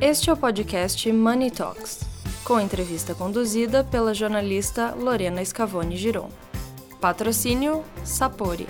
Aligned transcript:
Este 0.00 0.30
é 0.30 0.32
o 0.32 0.36
podcast 0.36 1.10
Money 1.12 1.50
Talks, 1.50 2.02
com 2.44 2.60
entrevista 2.60 3.16
conduzida 3.16 3.82
pela 3.82 4.14
jornalista 4.14 4.94
Lorena 4.94 5.44
Scavone 5.44 5.96
Giron. 5.96 6.28
Patrocínio 7.00 7.82
Sapori. 8.04 8.68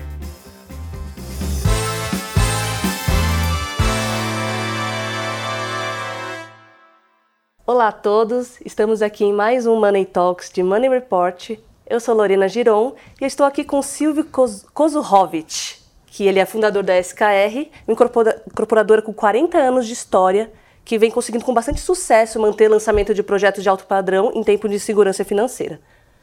Olá 7.66 7.88
a 7.88 7.92
todos, 7.92 8.58
estamos 8.64 9.02
aqui 9.02 9.26
em 9.26 9.32
mais 9.34 9.66
um 9.66 9.78
Money 9.78 10.06
Talks 10.06 10.50
de 10.50 10.62
Money 10.62 10.88
Report. 10.88 11.58
Eu 11.86 12.00
sou 12.00 12.14
Lorena 12.14 12.48
Giron 12.48 12.94
e 13.20 13.26
estou 13.26 13.44
aqui 13.44 13.64
com 13.64 13.82
Silvio 13.82 14.24
Kozurovic, 14.72 15.76
que 16.06 16.26
ele 16.26 16.38
é 16.38 16.46
fundador 16.46 16.82
da 16.82 16.98
SKR, 16.98 17.68
incorporadora 17.86 19.02
com 19.02 19.12
40 19.12 19.58
anos 19.58 19.86
de 19.86 19.92
história, 19.92 20.50
que 20.88 20.98
vem 20.98 21.10
conseguindo 21.10 21.44
com 21.44 21.52
bastante 21.52 21.82
sucesso 21.82 22.40
manter 22.40 22.66
lançamento 22.66 23.12
de 23.12 23.22
projetos 23.22 23.62
de 23.62 23.68
alto 23.68 23.84
padrão 23.84 24.32
em 24.34 24.42
tempo 24.42 24.66
de 24.66 24.80
segurança 24.80 25.22
financeira. 25.22 25.78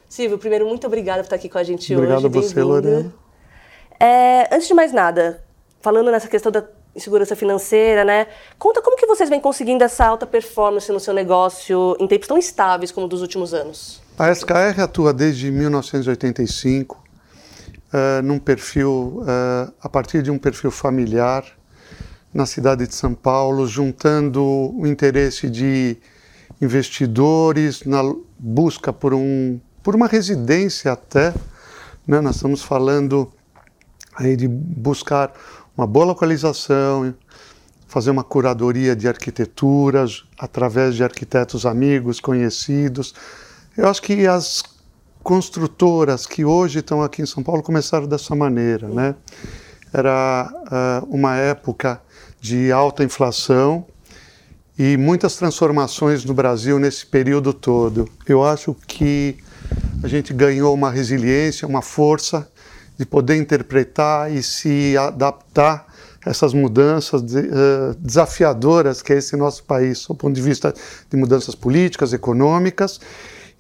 Silvio, 0.10 0.40
primeiro, 0.40 0.66
muito 0.66 0.88
obrigada 0.88 1.20
por 1.20 1.26
estar 1.26 1.36
aqui 1.36 1.48
com 1.48 1.60
a 1.60 1.64
gente 1.64 1.94
Obrigado 1.94 2.18
hoje. 2.18 2.26
Obrigado 2.26 2.44
a 2.44 2.50
você, 2.50 2.64
Lorena. 2.64 3.14
É, 4.00 4.50
antes 4.52 4.68
de 4.68 4.74
mais 4.74 4.92
nada, 4.92 5.44
falando 5.82 6.10
nessa 6.10 6.28
questão 6.28 6.52
da 6.52 6.64
insegurança 6.96 7.36
financeira, 7.36 8.04
né? 8.04 8.26
Conta 8.58 8.82
como 8.82 8.98
que 8.98 9.06
vocês 9.06 9.30
vêm 9.30 9.40
conseguindo 9.40 9.84
essa 9.84 10.04
alta 10.04 10.26
performance 10.26 10.92
no 10.92 11.00
seu 11.00 11.14
negócio 11.14 11.96
em 12.00 12.08
tempos 12.08 12.28
tão 12.28 12.36
estáveis 12.36 12.92
como 12.92 13.08
dos 13.08 13.22
últimos 13.22 13.54
anos? 13.54 14.02
A 14.18 14.34
SKR 14.34 14.82
atua 14.82 15.14
desde 15.14 15.52
1985 15.52 16.98
uh, 17.94 18.22
num 18.24 18.40
perfil, 18.40 19.22
uh, 19.22 19.72
a 19.80 19.88
partir 19.88 20.24
de 20.24 20.32
um 20.32 20.40
perfil 20.40 20.72
familiar 20.72 21.55
na 22.36 22.46
cidade 22.46 22.86
de 22.86 22.94
São 22.94 23.14
Paulo, 23.14 23.66
juntando 23.66 24.44
o 24.44 24.86
interesse 24.86 25.50
de 25.50 25.96
investidores 26.62 27.86
na 27.86 28.02
busca 28.38 28.92
por, 28.92 29.14
um, 29.14 29.58
por 29.82 29.96
uma 29.96 30.06
residência 30.06 30.92
até, 30.92 31.34
né? 32.06 32.20
Nós 32.20 32.36
estamos 32.36 32.62
falando 32.62 33.32
aí 34.18 34.36
de 34.36 34.50
buscar 34.50 35.32
uma 35.78 35.88
boa 35.88 36.08
localização, 36.08 37.16
fazer 37.88 38.12
uma 38.12 38.24
curadoria 38.24 38.98
de 38.98 39.08
arquiteturas 39.08 40.26
através 40.38 40.94
de 40.96 41.06
arquitetos 41.06 41.66
amigos, 41.66 42.20
conhecidos. 42.20 43.16
Eu 43.78 43.88
acho 43.88 44.02
que 44.02 44.28
as 44.28 44.62
construtoras 45.24 46.28
que 46.28 46.44
hoje 46.44 46.80
estão 46.80 47.02
aqui 47.02 47.22
em 47.22 47.26
São 47.26 47.42
Paulo 47.42 47.64
começaram 47.64 48.08
dessa 48.08 48.36
maneira, 48.36 48.90
né? 48.90 49.16
Era 49.94 50.52
uh, 51.02 51.16
uma 51.16 51.38
época 51.38 52.02
de 52.46 52.72
alta 52.72 53.04
inflação 53.04 53.88
e 54.78 54.96
muitas 54.98 55.36
transformações 55.36 56.24
no 56.24 56.32
Brasil 56.32 56.78
nesse 56.78 57.04
período 57.04 57.52
todo. 57.52 58.08
Eu 58.28 58.44
acho 58.44 58.76
que 58.88 59.36
a 60.04 60.08
gente 60.08 60.32
ganhou 60.32 60.72
uma 60.72 60.92
resiliência, 60.92 61.68
uma 61.68 61.82
força 61.82 62.48
de 62.96 63.04
poder 63.04 63.38
interpretar 63.38 64.32
e 64.32 64.44
se 64.44 64.96
adaptar 64.96 65.88
a 66.24 66.30
essas 66.30 66.54
mudanças 66.54 67.24
de, 67.24 67.40
uh, 67.40 67.96
desafiadoras 67.98 69.02
que 69.02 69.12
é 69.12 69.18
esse 69.18 69.36
nosso 69.36 69.64
país, 69.64 70.06
do 70.06 70.14
ponto 70.14 70.36
de 70.36 70.42
vista 70.42 70.72
de 71.10 71.18
mudanças 71.18 71.56
políticas, 71.56 72.14
econômicas, 72.14 73.00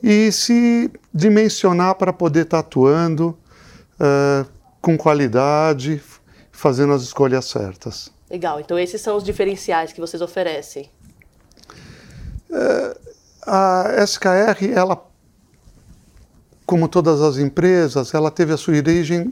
e 0.04 0.32
se 0.32 0.92
dimensionar 1.12 1.96
para 1.96 2.14
poder 2.14 2.44
estar 2.44 2.60
atuando 2.60 3.36
uh, 4.00 4.46
com 4.80 4.96
qualidade, 4.96 6.00
fazendo 6.52 6.94
as 6.94 7.02
escolhas 7.02 7.46
certas. 7.46 8.14
Legal, 8.30 8.60
então 8.60 8.78
esses 8.78 9.02
são 9.02 9.18
os 9.18 9.24
diferenciais 9.24 9.94
que 9.94 10.02
vocês 10.02 10.22
oferecem. 10.22 10.90
Uh, 12.50 13.00
a 13.46 14.04
SKR, 14.04 14.72
ela 14.74 15.06
como 16.66 16.88
todas 16.88 17.22
as 17.22 17.38
empresas, 17.38 18.14
ela 18.14 18.32
teve 18.32 18.52
a 18.52 18.58
sua 18.58 18.76
origem 18.76 19.32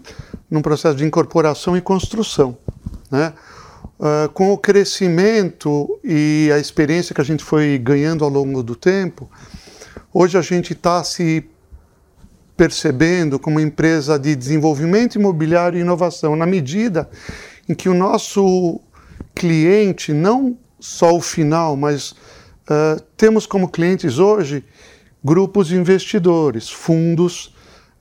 num 0.50 0.62
processo 0.62 0.96
de 0.96 1.04
incorporação 1.04 1.76
e 1.76 1.82
construção. 1.82 2.56
Né? 3.10 3.34
Uh, 4.00 4.30
com 4.34 4.52
o 4.52 4.58
crescimento 4.58 6.00
e 6.04 6.52
a 6.54 6.60
experiência 6.60 7.16
que 7.16 7.22
a 7.22 7.24
gente 7.24 7.44
foi 7.44 7.78
ganhando 7.78 8.24
ao 8.24 8.30
longo 8.30 8.62
do 8.62 8.76
tempo, 8.76 9.30
hoje 10.14 10.38
a 10.38 10.42
gente 10.42 10.74
está 10.74 11.04
se 11.04 11.44
percebendo 12.56 13.40
como 13.40 13.60
empresa 13.60 14.20
de 14.20 14.36
desenvolvimento 14.36 15.16
imobiliário 15.16 15.80
e 15.80 15.82
inovação, 15.82 16.36
na 16.36 16.46
medida 16.46 17.10
em 17.68 17.74
que 17.74 17.90
o 17.90 17.94
nosso 17.94 18.80
cliente, 19.34 20.14
não 20.14 20.58
só 20.80 21.16
o 21.16 21.22
final, 21.22 21.76
mas 21.76 22.12
uh, 22.12 23.02
temos 23.16 23.46
como 23.46 23.70
clientes 23.70 24.20
hoje 24.20 24.64
grupos 25.24 25.68
de 25.68 25.76
investidores, 25.76 26.70
fundos, 26.70 27.56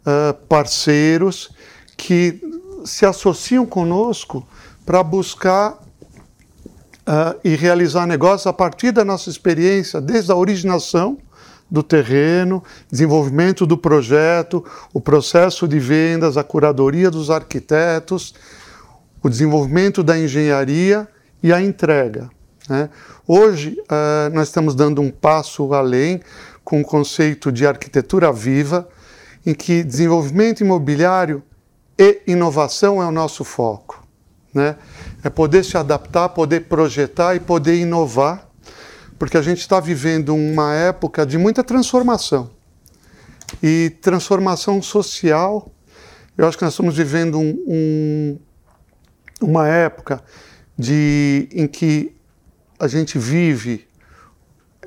uh, 0.05 0.35
parceiros 0.49 1.51
que 1.97 2.41
se 2.85 3.07
associam 3.07 3.65
conosco 3.65 4.47
para 4.85 5.03
buscar 5.03 5.75
uh, 5.75 7.39
e 7.45 7.55
realizar 7.55 8.07
negócios 8.07 8.47
a 8.47 8.53
partir 8.53 8.91
da 8.91 9.05
nossa 9.05 9.31
experiência, 9.31 10.01
desde 10.01 10.33
a 10.33 10.37
originação 10.37 11.19
do 11.71 11.83
terreno, 11.83 12.63
desenvolvimento 12.91 13.65
do 13.65 13.79
projeto, 13.79 14.63
o 14.93 15.01
processo 15.01 15.67
de 15.67 15.79
vendas, 15.79 16.37
a 16.37 16.45
curadoria 16.45 17.11
dos 17.11 17.31
arquitetos, 17.31 18.35
o 19.23 19.29
desenvolvimento 19.29 20.03
da 20.03 20.19
engenharia 20.19 21.07
e 21.43 21.53
a 21.53 21.61
entrega. 21.61 22.29
Né? 22.69 22.91
Hoje, 23.27 23.77
uh, 23.83 24.35
nós 24.35 24.49
estamos 24.49 24.75
dando 24.75 25.01
um 25.01 25.11
passo 25.11 25.73
além 25.75 26.21
com 26.65 26.81
o 26.81 26.85
conceito 26.85 27.51
de 27.51 27.67
arquitetura 27.67 28.33
viva, 28.33 28.89
em 29.45 29.55
que 29.55 29.83
desenvolvimento 29.83 30.61
imobiliário 30.61 31.43
e 31.99 32.21
inovação 32.27 33.03
é 33.03 33.07
o 33.07 33.11
nosso 33.11 33.45
foco. 33.45 34.07
Né? 34.55 34.77
É 35.23 35.31
poder 35.31 35.65
se 35.65 35.77
adaptar, 35.77 36.29
poder 36.31 36.63
projetar 36.63 37.35
e 37.35 37.41
poder 37.41 37.77
inovar, 37.77 38.49
porque 39.19 39.37
a 39.37 39.43
gente 39.43 39.61
está 39.61 39.81
vivendo 39.81 40.35
uma 40.35 40.75
época 40.75 41.25
de 41.25 41.39
muita 41.39 41.63
transformação. 41.63 42.51
E 43.63 43.91
transformação 44.01 44.81
social, 44.81 45.71
eu 46.37 46.47
acho 46.47 46.57
que 46.57 46.65
nós 46.65 46.73
estamos 46.73 46.97
vivendo 46.97 47.39
um, 47.39 47.65
um, 47.67 48.39
uma 49.43 49.69
época 49.69 50.23
de, 50.79 51.49
em 51.53 51.67
que 51.67 52.15
a 52.79 52.89
gente 52.89 53.19
vive 53.19 53.87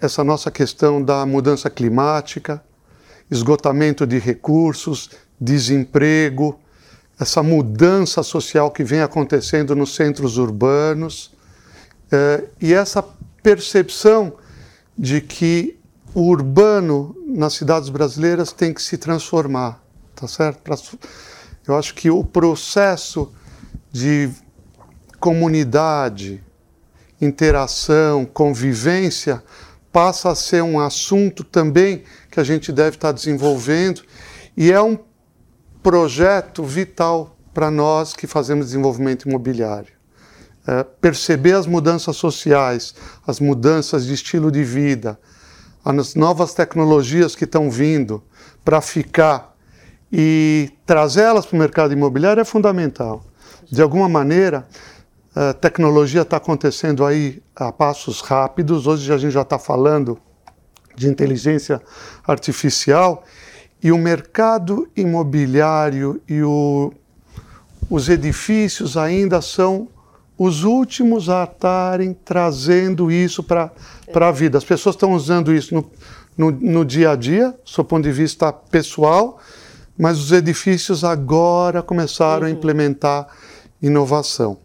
essa 0.02 0.24
nossa 0.24 0.52
questão 0.52 1.02
da 1.02 1.26
mudança 1.26 1.70
climática, 1.70 2.62
esgotamento 3.32 4.06
de 4.06 4.20
recursos, 4.20 5.10
desemprego, 5.40 6.60
essa 7.20 7.42
mudança 7.42 8.22
social 8.24 8.70
que 8.72 8.84
vem 8.84 9.02
acontecendo 9.02 9.76
nos 9.76 9.96
centros 9.96 10.38
urbanos 10.38 11.32
eh, 12.12 12.44
e 12.62 12.74
essa 12.74 13.04
percepção 13.42 14.34
de 14.98 15.22
que 15.22 15.80
o 16.14 16.22
urbano 16.22 17.16
nas 17.26 17.54
cidades 17.54 17.90
brasileiras 17.90 18.52
tem 18.52 18.74
que 18.74 18.82
se 18.82 18.98
transformar, 18.98 19.82
tá 20.16 20.28
certo? 20.28 20.62
Eu 21.68 21.76
acho 21.76 21.94
que 21.94 22.10
o 22.10 22.24
processo 22.24 23.32
de 23.92 24.30
comunidade, 25.20 26.44
interação, 27.22 28.26
convivência 28.26 29.44
passa 29.92 30.32
a 30.32 30.36
ser 30.36 30.62
um 30.62 30.80
assunto 30.80 31.44
também 31.44 32.04
que 32.30 32.40
a 32.40 32.44
gente 32.44 32.72
deve 32.72 32.98
estar 32.98 33.12
desenvolvendo 33.12 34.02
e 34.58 34.72
é 34.72 34.82
um 34.82 34.98
projeto 35.82 36.64
vital 36.64 37.38
para 37.54 37.72
nós 37.72 38.14
que 38.14 38.28
fazemos 38.28 38.68
desenvolvimento 38.68 39.30
imobiliário. 39.30 39.94
É 40.68 40.84
perceber 40.84 41.54
as 41.54 41.68
mudanças 41.68 42.18
sociais, 42.18 42.96
as 43.26 43.40
mudanças 43.40 44.06
de 44.06 44.14
estilo 44.14 44.52
de 44.52 44.64
vida, 44.64 45.18
as 45.86 46.16
novas 46.16 46.54
tecnologias 46.54 47.36
que 47.36 47.44
estão 47.44 47.70
vindo 47.70 48.24
para 48.66 48.82
ficar 48.82 49.56
e 50.12 50.72
trazê-las 50.86 51.46
para 51.46 51.56
o 51.56 51.60
mercado 51.60 51.94
imobiliário 51.94 52.42
é 52.42 52.46
fundamental. 52.46 53.24
De 53.72 53.82
alguma 53.82 54.10
maneira, 54.10 54.68
a 55.36 55.54
tecnologia 55.54 56.22
está 56.22 56.38
acontecendo 56.38 57.06
aí 57.06 57.44
a 57.54 57.70
passos 57.70 58.22
rápidos. 58.22 58.88
Hoje 58.88 59.12
a 59.12 59.18
gente 59.18 59.34
já 59.34 59.42
está 59.42 59.60
falando 59.60 60.18
de 60.96 61.10
inteligência 61.10 61.82
artificial 62.26 63.26
e 63.84 63.92
o 63.92 63.98
mercado 63.98 64.88
imobiliário 64.96 66.22
e 66.26 66.42
o, 66.42 66.94
os 67.90 68.08
edifícios 68.08 68.96
ainda 68.96 69.42
são 69.42 69.90
os 70.38 70.64
últimos 70.64 71.28
a 71.30 71.44
estarem 71.44 72.14
trazendo 72.14 73.12
isso 73.12 73.44
para 73.44 73.72
a 74.14 74.32
vida. 74.32 74.58
As 74.58 74.64
pessoas 74.64 74.96
estão 74.96 75.12
usando 75.12 75.54
isso 75.54 75.76
no, 75.76 75.92
no, 76.38 76.52
no 76.52 76.86
dia 76.86 77.12
a 77.12 77.16
dia, 77.16 77.54
do 77.76 77.84
ponto 77.84 78.04
de 78.04 78.12
vista 78.12 78.54
pessoal, 78.54 79.38
mas 79.98 80.18
os 80.18 80.32
edifícios 80.32 81.04
agora 81.04 81.84
começaram 81.84 82.44
uhum. 82.44 82.48
a 82.48 82.52
implementar 82.52 83.28
inovação. 83.82 84.65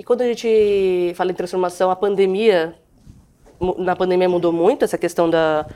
E 0.00 0.02
quando 0.02 0.22
a 0.22 0.24
gente 0.24 1.12
fala 1.14 1.30
em 1.30 1.34
transformação, 1.34 1.90
a 1.90 1.94
pandemia 1.94 2.74
na 3.76 3.94
pandemia 3.94 4.30
mudou 4.30 4.50
muito 4.50 4.82
essa 4.82 4.96
questão 4.96 5.28
da, 5.28 5.66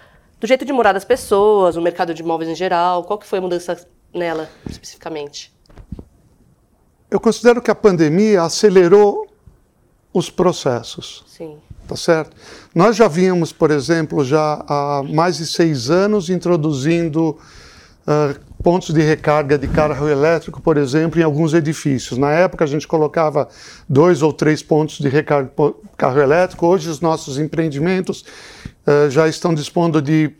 do 0.40 0.46
jeito 0.46 0.64
de 0.64 0.72
morar 0.72 0.94
das 0.94 1.04
pessoas, 1.04 1.76
o 1.76 1.82
mercado 1.82 2.14
de 2.14 2.22
imóveis 2.22 2.48
em 2.48 2.54
geral? 2.54 3.04
Qual 3.04 3.18
que 3.18 3.26
foi 3.26 3.38
a 3.38 3.42
mudança 3.42 3.86
nela, 4.14 4.48
especificamente? 4.66 5.54
Eu 7.10 7.20
considero 7.20 7.60
que 7.60 7.70
a 7.70 7.74
pandemia 7.74 8.40
acelerou 8.40 9.26
os 10.10 10.30
processos. 10.30 11.22
Sim. 11.26 11.58
Tá 11.86 11.94
certo? 11.94 12.34
Nós 12.74 12.96
já 12.96 13.08
vínhamos, 13.08 13.52
por 13.52 13.70
exemplo, 13.70 14.24
já 14.24 14.64
há 14.66 15.02
mais 15.06 15.36
de 15.36 15.46
seis 15.46 15.90
anos 15.90 16.30
introduzindo 16.30 17.38
uh, 18.06 18.38
pontos 18.62 18.94
de 18.94 19.02
recarga 19.02 19.58
de 19.58 19.68
carro 19.68 20.08
elétrico, 20.08 20.60
por 20.60 20.76
exemplo, 20.76 21.20
em 21.20 21.22
alguns 21.22 21.52
edifícios. 21.52 22.18
Na 22.18 22.32
época 22.32 22.64
a 22.64 22.66
gente 22.66 22.86
colocava 22.86 23.48
dois 23.88 24.22
ou 24.22 24.32
três 24.32 24.62
pontos 24.62 24.98
de 24.98 25.08
recarga 25.08 25.50
de 25.50 25.74
carro 25.96 26.20
elétrico. 26.20 26.66
Hoje 26.66 26.88
os 26.88 27.00
nossos 27.00 27.38
empreendimentos 27.38 28.24
uh, 28.86 29.10
já 29.10 29.28
estão 29.28 29.54
dispondo 29.54 30.00
de 30.00 30.30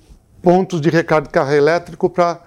pontos 0.43 0.81
de 0.81 0.91
recarga 0.91 1.27
de 1.27 1.33
carro 1.33 1.53
elétrico 1.53 2.09
para 2.09 2.41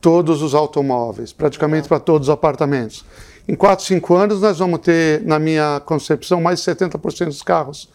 todos 0.00 0.42
os 0.42 0.54
automóveis, 0.54 1.32
praticamente 1.32 1.88
para 1.88 1.98
todos 1.98 2.28
os 2.28 2.32
apartamentos. 2.32 3.04
Em 3.48 3.54
4, 3.54 3.84
5 3.84 4.14
anos, 4.14 4.40
nós 4.40 4.58
vamos 4.58 4.80
ter, 4.80 5.22
na 5.24 5.38
minha 5.38 5.80
concepção, 5.84 6.40
mais 6.40 6.60
de 6.60 6.70
70% 6.70 7.26
dos 7.26 7.42
carros 7.42 7.88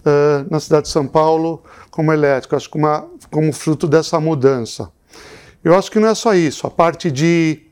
uh, 0.00 0.46
na 0.50 0.58
cidade 0.58 0.84
de 0.84 0.88
São 0.88 1.06
Paulo 1.06 1.62
como 1.90 2.12
elétrico, 2.12 2.54
acho 2.54 2.70
que 2.70 2.76
uma, 2.76 3.06
como 3.30 3.52
fruto 3.52 3.86
dessa 3.86 4.20
mudança. 4.20 4.90
Eu 5.64 5.74
acho 5.74 5.90
que 5.90 5.98
não 5.98 6.08
é 6.08 6.14
só 6.14 6.34
isso, 6.34 6.66
a 6.66 6.70
parte 6.70 7.10
de 7.10 7.62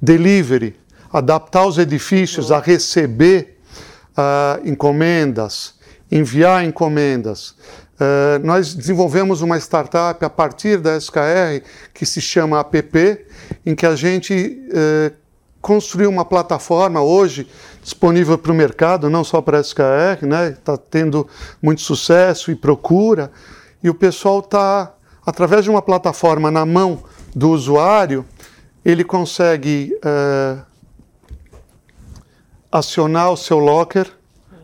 delivery, 0.00 0.78
adaptar 1.12 1.66
os 1.66 1.78
edifícios 1.78 2.52
a 2.52 2.60
receber 2.60 3.58
uh, 4.16 4.68
encomendas, 4.68 5.74
enviar 6.10 6.64
encomendas. 6.64 7.50
Uh, 8.00 8.38
nós 8.44 8.74
desenvolvemos 8.74 9.42
uma 9.42 9.58
startup 9.58 10.24
a 10.24 10.30
partir 10.30 10.78
da 10.78 10.96
SKR 10.96 11.64
que 11.92 12.06
se 12.06 12.20
chama 12.20 12.60
APP, 12.60 13.26
em 13.66 13.74
que 13.74 13.84
a 13.84 13.96
gente 13.96 14.62
uh, 14.70 15.12
construiu 15.60 16.08
uma 16.08 16.24
plataforma 16.24 17.02
hoje 17.02 17.48
disponível 17.82 18.38
para 18.38 18.52
o 18.52 18.54
mercado, 18.54 19.10
não 19.10 19.24
só 19.24 19.42
para 19.42 19.58
a 19.58 19.60
SKR, 19.60 20.24
né? 20.26 20.50
Está 20.50 20.76
tendo 20.76 21.26
muito 21.60 21.80
sucesso 21.80 22.52
e 22.52 22.54
procura, 22.54 23.32
e 23.82 23.90
o 23.90 23.94
pessoal 23.94 24.40
está, 24.40 24.94
através 25.28 25.62
de 25.62 25.68
uma 25.68 25.82
plataforma 25.82 26.50
na 26.50 26.64
mão 26.64 27.02
do 27.36 27.50
usuário, 27.50 28.24
ele 28.82 29.04
consegue 29.04 29.92
uh, 29.96 30.62
acionar 32.72 33.30
o 33.30 33.36
seu 33.36 33.58
locker 33.58 34.10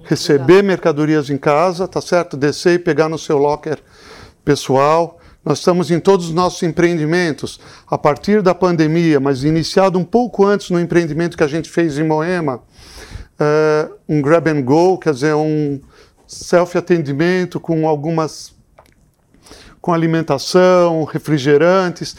receber 0.05 0.63
mercadorias 0.63 1.29
em 1.29 1.37
casa, 1.37 1.87
tá 1.87 2.01
certo? 2.01 2.35
Descer 2.35 2.77
e 2.77 2.79
pegar 2.79 3.11
no 3.11 3.19
seu 3.19 3.37
locker 3.37 3.79
pessoal. 4.43 5.19
Nós 5.45 5.59
estamos 5.59 5.91
em 5.91 6.01
todos 6.01 6.29
os 6.29 6.35
nossos 6.35 6.63
empreendimentos, 6.63 7.61
a 7.87 7.99
partir 7.99 8.41
da 8.41 8.55
pandemia, 8.55 9.21
mas 9.21 9.45
iniciado 9.45 9.99
um 9.99 10.05
pouco 10.05 10.47
antes 10.47 10.71
no 10.71 10.81
empreendimento 10.81 11.37
que 11.37 11.45
a 11.45 11.49
gente 11.49 11.69
fez 11.69 11.99
em 11.99 12.05
Moema, 12.05 12.63
uh, 13.39 13.95
um 14.09 14.23
grab 14.23 14.49
and 14.49 14.63
go, 14.63 14.97
quer 14.97 15.13
dizer, 15.13 15.35
um 15.35 15.79
self-atendimento 16.27 17.61
com 17.61 17.87
algumas. 17.87 18.54
Com 19.85 19.93
alimentação, 19.93 21.05
refrigerantes, 21.05 22.17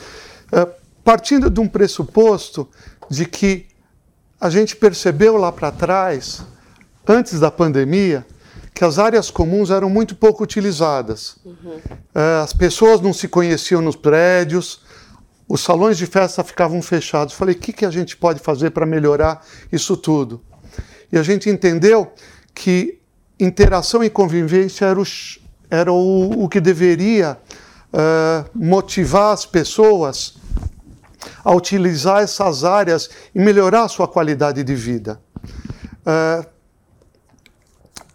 uh, 0.54 0.72
partindo 1.04 1.50
de 1.50 1.60
um 1.60 1.68
pressuposto 1.68 2.70
de 3.10 3.26
que 3.26 3.66
a 4.40 4.52
gente 4.52 4.76
percebeu 4.76 5.36
lá 5.36 5.52
para 5.52 5.72
trás 5.72 6.44
antes 7.08 7.40
da 7.40 7.50
pandemia, 7.50 8.24
que 8.72 8.86
as 8.86 9.00
áreas 9.00 9.32
comuns 9.32 9.72
eram 9.72 9.90
muito 9.90 10.16
pouco 10.16 10.44
utilizadas. 10.44 11.38
Uhum. 11.44 11.80
As 12.44 12.54
pessoas 12.54 13.02
não 13.02 13.12
se 13.12 13.28
conheciam 13.28 13.82
nos 13.82 13.96
prédios, 13.96 14.82
os 15.50 15.62
salões 15.62 15.98
de 15.98 16.06
festa 16.06 16.44
ficavam 16.44 16.84
fechados. 16.84 17.34
Falei, 17.34 17.56
o 17.56 17.58
que, 17.58 17.74
que 17.74 17.86
a 17.86 17.90
gente 17.90 18.16
pode 18.16 18.40
fazer 18.42 18.70
para 18.70 18.86
melhorar 18.86 19.44
isso 19.72 19.98
tudo? 19.98 20.40
E 21.12 21.18
a 21.18 21.24
gente 21.24 21.50
entendeu 21.50 22.14
que 22.54 23.00
interação 23.40 24.04
e 24.04 24.10
convivência 24.10 24.86
era 24.86 25.02
o, 25.02 25.06
era 25.68 25.92
o, 25.92 26.44
o 26.44 26.48
que 26.48 26.62
deveria 26.62 27.40
uh, 27.96 28.50
motivar 28.54 29.34
as 29.34 29.46
pessoas 29.46 30.36
a 31.44 31.54
utilizar 31.54 32.22
essas 32.22 32.64
áreas 32.64 33.10
e 33.34 33.40
melhorar 33.40 33.84
a 33.84 33.88
sua 33.88 34.08
qualidade 34.08 34.64
de 34.64 34.76
vida. 34.76 35.20
Uh, 36.02 36.46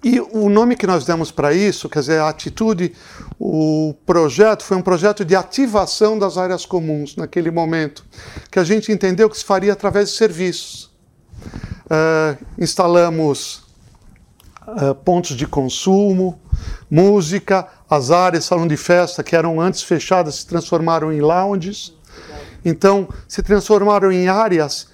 e 0.03 0.19
o 0.19 0.49
nome 0.49 0.77
que 0.77 0.87
nós 0.87 1.05
demos 1.05 1.31
para 1.31 1.53
isso, 1.53 1.89
quer 1.89 2.01
dizer, 2.01 2.21
a 2.21 2.29
atitude, 2.29 2.95
o 3.39 3.95
projeto 4.07 4.65
foi 4.65 4.77
um 4.77 4.83
projeto 4.83 5.25
de 5.25 5.37
ativação 5.37 6.19
das 6.19 6.39
áreas 6.39 6.65
comuns 6.65 7.17
naquele 7.17 7.51
momento, 7.51 8.05
que 8.51 8.59
a 8.59 8.65
gente 8.65 8.91
entendeu 8.91 9.29
que 9.29 9.37
se 9.37 9.45
faria 9.45 9.73
através 9.73 10.11
de 10.11 10.17
serviços. 10.17 10.91
Uh, 11.85 12.45
instalamos 12.59 13.65
uh, 14.67 14.95
pontos 15.05 15.37
de 15.37 15.47
consumo, 15.47 16.41
música, 16.91 17.69
as 17.91 18.13
áreas, 18.13 18.45
salão 18.45 18.69
de 18.69 18.77
festa, 18.77 19.23
que 19.25 19.35
eram 19.35 19.61
antes 19.61 19.83
fechadas, 19.83 20.37
se 20.37 20.47
transformaram 20.47 21.13
em 21.13 21.21
lounges. 21.21 21.93
Então, 22.65 23.09
se 23.27 23.43
transformaram 23.43 24.13
em 24.13 24.29
áreas 24.29 24.89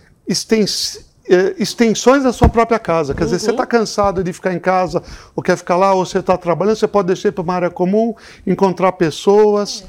é, 1.28 1.54
extensões 1.58 2.22
da 2.22 2.32
sua 2.32 2.48
própria 2.48 2.78
casa. 2.78 3.14
Quer 3.14 3.24
uhum. 3.24 3.26
dizer, 3.26 3.38
você 3.40 3.50
está 3.50 3.64
uhum. 3.64 3.68
cansado 3.68 4.24
de 4.24 4.32
ficar 4.32 4.54
em 4.54 4.58
casa, 4.58 5.02
ou 5.34 5.42
quer 5.42 5.56
ficar 5.56 5.76
lá, 5.76 5.92
ou 5.92 6.06
você 6.06 6.20
está 6.20 6.38
trabalhando, 6.38 6.76
você 6.76 6.88
pode 6.88 7.08
descer 7.08 7.32
para 7.32 7.42
uma 7.42 7.54
área 7.54 7.70
comum, 7.70 8.14
encontrar 8.46 8.92
pessoas. 8.92 9.80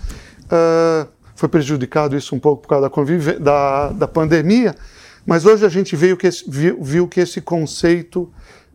Uh, 0.46 1.08
foi 1.36 1.48
prejudicado 1.48 2.18
isso 2.18 2.36
um 2.36 2.40
pouco 2.40 2.64
por 2.64 2.70
causa 2.70 2.90
da, 2.90 3.40
da, 3.40 3.90
da 3.90 4.08
pandemia, 4.08 4.76
mas 5.26 5.46
hoje 5.46 5.66
a 5.66 5.70
gente 5.70 5.96
veio 5.96 6.18
que 6.18 6.26
esse, 6.26 6.44
viu, 6.50 6.82
viu 6.82 7.08
que 7.08 7.20
esse 7.20 7.40
conceito 7.40 8.32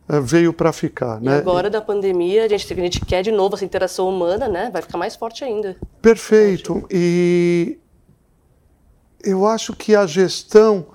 veio 0.07 0.53
para 0.53 0.71
ficar. 0.73 1.21
E 1.21 1.25
né? 1.25 1.37
agora 1.37 1.69
da 1.69 1.81
pandemia, 1.81 2.45
a 2.45 2.47
gente, 2.47 2.73
a 2.73 2.75
gente 2.75 3.05
quer 3.05 3.21
de 3.21 3.31
novo 3.31 3.55
essa 3.55 3.65
interação 3.65 4.09
humana, 4.09 4.47
né? 4.47 4.69
Vai 4.71 4.81
ficar 4.81 4.97
mais 4.97 5.15
forte 5.15 5.43
ainda. 5.43 5.75
Perfeito. 6.01 6.85
E 6.91 7.77
eu 9.23 9.47
acho 9.47 9.73
que 9.73 9.95
a 9.95 10.05
gestão 10.05 10.87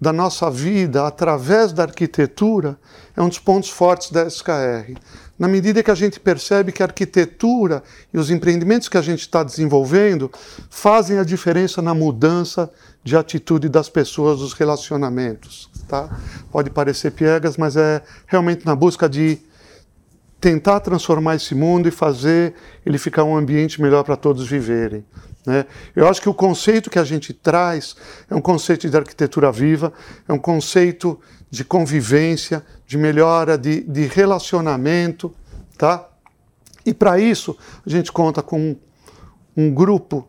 da 0.00 0.12
nossa 0.12 0.50
vida 0.50 1.06
através 1.06 1.72
da 1.72 1.84
arquitetura 1.84 2.78
é 3.16 3.22
um 3.22 3.28
dos 3.28 3.38
pontos 3.38 3.70
fortes 3.70 4.10
da 4.10 4.26
SKR. 4.26 4.98
Na 5.38 5.48
medida 5.48 5.82
que 5.82 5.90
a 5.90 5.94
gente 5.94 6.20
percebe 6.20 6.72
que 6.72 6.82
a 6.82 6.86
arquitetura 6.86 7.82
e 8.12 8.18
os 8.18 8.30
empreendimentos 8.30 8.88
que 8.88 8.96
a 8.96 9.02
gente 9.02 9.20
está 9.20 9.42
desenvolvendo 9.42 10.30
fazem 10.70 11.18
a 11.18 11.24
diferença 11.24 11.82
na 11.82 11.94
mudança 11.94 12.70
de 13.02 13.16
atitude 13.16 13.68
das 13.68 13.88
pessoas, 13.88 14.38
dos 14.38 14.52
relacionamentos. 14.52 15.68
Tá? 15.88 16.18
Pode 16.50 16.70
parecer 16.70 17.10
piegas, 17.12 17.56
mas 17.56 17.76
é 17.76 18.02
realmente 18.26 18.64
na 18.64 18.74
busca 18.74 19.08
de 19.08 19.38
tentar 20.40 20.80
transformar 20.80 21.36
esse 21.36 21.54
mundo 21.54 21.88
e 21.88 21.90
fazer 21.90 22.54
ele 22.84 22.98
ficar 22.98 23.24
um 23.24 23.36
ambiente 23.36 23.80
melhor 23.80 24.04
para 24.04 24.16
todos 24.16 24.46
viverem. 24.46 25.04
Né? 25.46 25.66
Eu 25.94 26.08
acho 26.08 26.20
que 26.20 26.28
o 26.28 26.34
conceito 26.34 26.90
que 26.90 26.98
a 26.98 27.04
gente 27.04 27.32
traz 27.32 27.96
é 28.30 28.34
um 28.34 28.40
conceito 28.40 28.88
de 28.88 28.96
arquitetura 28.96 29.50
viva, 29.50 29.92
é 30.28 30.32
um 30.32 30.38
conceito 30.38 31.18
de 31.50 31.64
convivência, 31.64 32.64
de 32.86 32.98
melhora 32.98 33.56
de, 33.56 33.82
de 33.82 34.06
relacionamento, 34.06 35.34
tá? 35.78 36.08
E 36.84 36.92
para 36.92 37.18
isso 37.18 37.56
a 37.86 37.88
gente 37.88 38.10
conta 38.12 38.42
com 38.42 38.76
um 39.56 39.72
grupo 39.72 40.28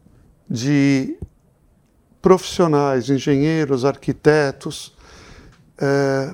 de 0.49 1.17
profissionais, 2.21 3.09
engenheiros, 3.09 3.83
arquitetos, 3.83 4.94
é, 5.79 6.33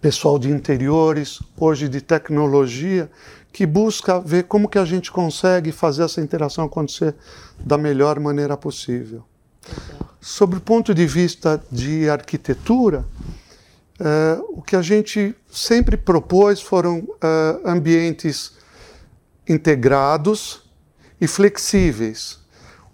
pessoal 0.00 0.38
de 0.38 0.50
interiores, 0.50 1.40
hoje 1.56 1.88
de 1.88 2.00
tecnologia, 2.00 3.10
que 3.52 3.66
busca 3.66 4.18
ver 4.18 4.44
como 4.44 4.68
que 4.68 4.78
a 4.78 4.84
gente 4.84 5.12
consegue 5.12 5.70
fazer 5.70 6.04
essa 6.04 6.20
interação 6.20 6.64
acontecer 6.64 7.14
da 7.58 7.76
melhor 7.76 8.18
maneira 8.18 8.56
possível. 8.56 9.22
Sobre 10.20 10.58
o 10.58 10.60
ponto 10.60 10.94
de 10.94 11.06
vista 11.06 11.62
de 11.70 12.08
arquitetura, 12.08 13.04
é, 14.00 14.40
o 14.48 14.62
que 14.62 14.74
a 14.74 14.82
gente 14.82 15.34
sempre 15.50 15.96
propôs 15.96 16.60
foram 16.60 17.06
é, 17.22 17.60
ambientes 17.64 18.52
integrados 19.48 20.62
e 21.20 21.26
flexíveis. 21.26 22.40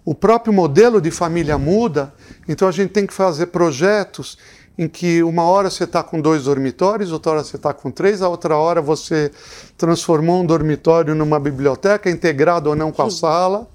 O 0.05 0.13
próprio 0.13 0.53
modelo 0.53 1.01
de 1.01 1.11
família 1.11 1.57
muda, 1.57 2.13
então 2.47 2.67
a 2.67 2.71
gente 2.71 2.91
tem 2.91 3.07
que 3.07 3.13
fazer 3.13 3.47
projetos 3.47 4.37
em 4.79 4.87
que 4.87 5.21
uma 5.21 5.43
hora 5.43 5.69
você 5.69 5.83
está 5.83 6.01
com 6.01 6.21
dois 6.21 6.45
dormitórios, 6.45 7.11
outra 7.11 7.33
hora 7.33 7.43
você 7.43 7.57
está 7.57 7.73
com 7.73 7.91
três, 7.91 8.21
a 8.21 8.29
outra 8.29 8.55
hora 8.55 8.81
você 8.81 9.29
transformou 9.77 10.41
um 10.41 10.45
dormitório 10.45 11.13
numa 11.13 11.37
biblioteca, 11.37 12.09
integrado 12.09 12.69
ou 12.69 12.77
não 12.77 12.89
com 12.89 13.01
a 13.01 13.09
sala. 13.09 13.67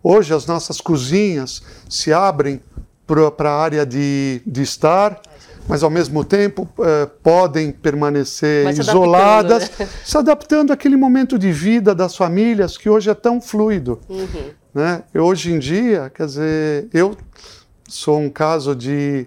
Hoje 0.00 0.32
as 0.32 0.46
nossas 0.46 0.80
cozinhas 0.80 1.64
se 1.90 2.12
abrem 2.12 2.62
para 3.36 3.50
a 3.50 3.60
área 3.60 3.84
de, 3.84 4.40
de 4.46 4.62
estar, 4.62 5.20
mas 5.66 5.82
ao 5.82 5.90
mesmo 5.90 6.24
tempo 6.24 6.62
uh, 6.78 7.08
podem 7.24 7.72
permanecer 7.72 8.72
se 8.72 8.82
isoladas, 8.82 9.64
adaptando, 9.64 9.80
né? 9.80 9.94
se 10.06 10.16
adaptando 10.16 10.72
àquele 10.72 10.96
momento 10.96 11.36
de 11.36 11.50
vida 11.50 11.92
das 11.92 12.14
famílias 12.14 12.78
que 12.78 12.88
hoje 12.88 13.10
é 13.10 13.14
tão 13.14 13.40
fluido. 13.40 13.98
Uhum. 14.08 14.50
Né? 14.72 15.02
hoje 15.12 15.52
em 15.52 15.58
dia, 15.58 16.12
quer 16.14 16.26
dizer, 16.26 16.88
eu 16.92 17.16
sou 17.88 18.20
um 18.20 18.28
caso 18.28 18.76
de 18.76 19.26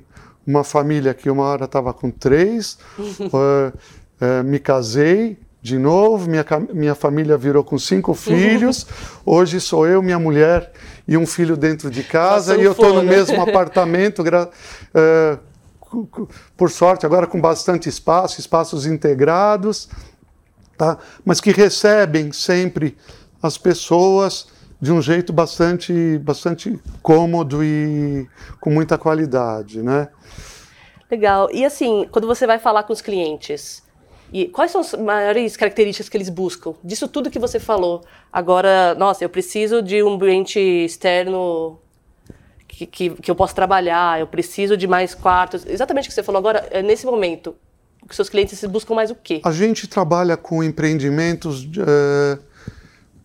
uma 0.49 0.63
família 0.63 1.13
que 1.13 1.29
uma 1.29 1.43
hora 1.43 1.65
estava 1.65 1.93
com 1.93 2.09
três, 2.09 2.79
uh, 2.97 3.21
uh, 3.37 4.43
me 4.43 4.57
casei 4.57 5.37
de 5.61 5.77
novo, 5.77 6.27
minha, 6.27 6.45
minha 6.73 6.95
família 6.95 7.37
virou 7.37 7.63
com 7.63 7.77
cinco 7.77 8.15
filhos, 8.15 8.87
hoje 9.23 9.61
sou 9.61 9.85
eu, 9.85 10.01
minha 10.01 10.17
mulher 10.17 10.71
e 11.07 11.15
um 11.15 11.27
filho 11.27 11.55
dentro 11.55 11.91
de 11.91 12.01
casa, 12.01 12.57
e 12.57 12.63
eu 12.63 12.71
estou 12.71 12.93
no 12.95 13.03
mesmo 13.03 13.39
apartamento, 13.43 14.23
uh, 14.23 15.39
por 16.57 16.71
sorte, 16.71 17.05
agora 17.05 17.27
com 17.27 17.39
bastante 17.39 17.87
espaço, 17.87 18.39
espaços 18.39 18.87
integrados, 18.87 19.87
tá? 20.75 20.97
mas 21.23 21.39
que 21.39 21.51
recebem 21.51 22.31
sempre 22.31 22.97
as 23.39 23.55
pessoas 23.55 24.47
de 24.81 24.91
um 24.91 25.01
jeito 25.01 25.33
bastante, 25.33 26.17
bastante 26.19 26.79
cômodo 27.01 27.63
e 27.63 28.27
com 28.59 28.69
muita 28.69 28.97
qualidade, 28.97 29.81
né? 29.81 30.07
Legal. 31.11 31.49
E 31.51 31.65
assim, 31.65 32.07
quando 32.11 32.27
você 32.27 32.47
vai 32.47 32.59
falar 32.59 32.83
com 32.83 32.93
os 32.93 33.01
clientes, 33.01 33.83
e 34.31 34.45
quais 34.45 34.71
são 34.71 34.81
as 34.81 34.93
maiores 34.93 35.57
características 35.57 36.07
que 36.07 36.15
eles 36.15 36.29
buscam? 36.29 36.73
Disso 36.83 37.07
tudo 37.07 37.31
que 37.31 37.39
você 37.39 37.59
falou. 37.59 38.03
Agora, 38.31 38.93
nossa, 38.95 39.23
eu 39.23 39.29
preciso 39.29 39.81
de 39.81 40.03
um 40.03 40.13
ambiente 40.13 40.59
externo 40.59 41.79
que, 42.67 42.85
que, 42.85 43.09
que 43.09 43.31
eu 43.31 43.35
possa 43.35 43.55
trabalhar, 43.55 44.19
eu 44.19 44.27
preciso 44.27 44.77
de 44.77 44.87
mais 44.87 45.15
quartos. 45.15 45.65
Exatamente 45.65 46.05
o 46.05 46.09
que 46.09 46.13
você 46.13 46.23
falou 46.23 46.39
agora, 46.39 46.67
é 46.69 46.81
nesse 46.83 47.05
momento, 47.05 47.55
os 48.07 48.15
seus 48.15 48.29
clientes 48.29 48.63
buscam 48.65 48.93
mais 48.93 49.09
o 49.09 49.15
quê? 49.15 49.41
A 49.43 49.51
gente 49.51 49.87
trabalha 49.87 50.37
com 50.37 50.63
empreendimentos 50.63 51.63
uh, 51.65 52.39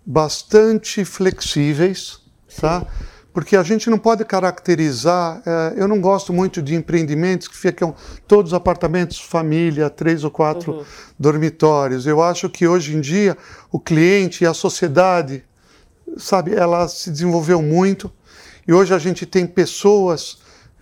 bastante 0.04 1.04
flexíveis? 1.04 2.20
Sim. 2.48 2.60
tá? 2.60 2.86
porque 3.34 3.56
a 3.56 3.64
gente 3.64 3.90
não 3.90 3.98
pode 3.98 4.24
caracterizar. 4.24 5.42
É, 5.44 5.74
eu 5.76 5.88
não 5.88 6.00
gosto 6.00 6.32
muito 6.32 6.62
de 6.62 6.76
empreendimentos 6.76 7.48
que 7.48 7.56
ficam 7.56 7.92
todos 8.28 8.54
apartamentos, 8.54 9.18
família, 9.18 9.90
três 9.90 10.22
ou 10.22 10.30
quatro 10.30 10.72
uhum. 10.72 10.84
dormitórios. 11.18 12.06
Eu 12.06 12.22
acho 12.22 12.48
que 12.48 12.68
hoje 12.68 12.94
em 12.94 13.00
dia 13.00 13.36
o 13.72 13.80
cliente 13.80 14.44
e 14.44 14.46
a 14.46 14.54
sociedade, 14.54 15.44
sabe, 16.16 16.54
ela 16.54 16.86
se 16.86 17.10
desenvolveu 17.10 17.60
muito 17.60 18.10
e 18.68 18.72
hoje 18.72 18.94
a 18.94 18.98
gente 18.98 19.26
tem 19.26 19.44
pessoas 19.44 20.38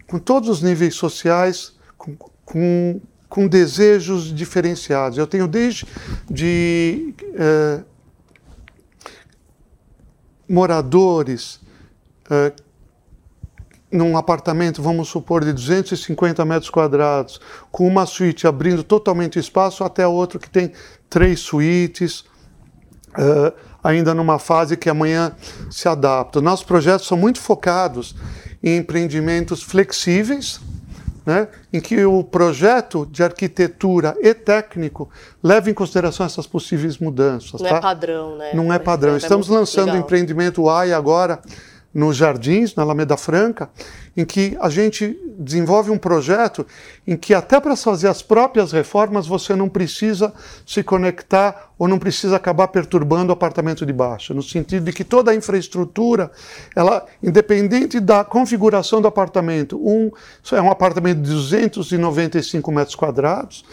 com 0.06 0.18
todos 0.18 0.50
os 0.50 0.60
níveis 0.60 0.94
sociais, 0.94 1.72
com, 1.96 2.14
com, 2.44 3.00
com 3.30 3.48
desejos 3.48 4.24
diferenciados. 4.24 5.16
Eu 5.16 5.26
tenho 5.26 5.48
desde 5.48 5.86
de 6.30 7.14
é, 7.34 7.80
moradores 10.48 11.60
é, 12.30 12.52
num 13.92 14.16
apartamento, 14.16 14.82
vamos 14.82 15.08
supor, 15.08 15.44
de 15.44 15.52
250 15.52 16.44
metros 16.46 16.70
quadrados, 16.70 17.38
com 17.70 17.86
uma 17.86 18.06
suíte 18.06 18.46
abrindo 18.46 18.82
totalmente 18.82 19.38
espaço, 19.38 19.84
até 19.84 20.06
outro 20.06 20.40
que 20.40 20.48
tem 20.48 20.72
três 21.10 21.40
suítes, 21.40 22.20
uh, 23.10 23.52
ainda 23.84 24.14
numa 24.14 24.38
fase 24.38 24.78
que 24.78 24.88
amanhã 24.88 25.36
se 25.70 25.86
adapta. 25.88 26.40
Nossos 26.40 26.64
projetos 26.64 27.06
são 27.06 27.18
muito 27.18 27.38
focados 27.38 28.16
em 28.62 28.78
empreendimentos 28.78 29.62
flexíveis, 29.62 30.58
né, 31.24 31.48
em 31.72 31.80
que 31.80 32.04
o 32.04 32.24
projeto 32.24 33.06
de 33.06 33.22
arquitetura 33.22 34.16
e 34.20 34.34
técnico 34.34 35.08
leva 35.42 35.70
em 35.70 35.74
consideração 35.74 36.26
essas 36.26 36.46
possíveis 36.46 36.98
mudanças. 36.98 37.60
Não 37.60 37.66
é 37.66 37.70
tá? 37.70 37.76
é 37.76 37.80
padrão, 37.80 38.36
né? 38.36 38.50
Não 38.54 38.72
é 38.72 38.78
padrão. 38.78 39.16
Estamos 39.16 39.48
lançando 39.48 39.92
o 39.92 39.96
empreendimento 39.96 40.68
AI 40.68 40.92
agora 40.92 41.40
nos 41.94 42.16
Jardins, 42.16 42.74
na 42.74 42.82
Alameda 42.82 43.16
Franca, 43.16 43.68
em 44.16 44.24
que 44.24 44.56
a 44.60 44.68
gente 44.68 45.18
desenvolve 45.38 45.90
um 45.90 45.98
projeto 45.98 46.66
em 47.06 47.16
que 47.16 47.34
até 47.34 47.58
para 47.60 47.76
fazer 47.76 48.08
as 48.08 48.22
próprias 48.22 48.72
reformas 48.72 49.26
você 49.26 49.54
não 49.54 49.68
precisa 49.68 50.32
se 50.66 50.82
conectar 50.82 51.72
ou 51.78 51.88
não 51.88 51.98
precisa 51.98 52.36
acabar 52.36 52.68
perturbando 52.68 53.30
o 53.30 53.32
apartamento 53.32 53.84
de 53.84 53.92
baixo, 53.92 54.32
no 54.32 54.42
sentido 54.42 54.84
de 54.84 54.92
que 54.92 55.04
toda 55.04 55.30
a 55.30 55.34
infraestrutura, 55.34 56.30
ela 56.76 57.04
independente 57.22 57.98
da 58.00 58.24
configuração 58.24 59.00
do 59.00 59.08
apartamento, 59.08 59.76
um 59.76 60.10
é 60.52 60.60
um 60.60 60.70
apartamento 60.70 61.22
de 61.22 61.30
295 61.30 62.70
metros 62.70 62.94
quadrados, 62.94 63.64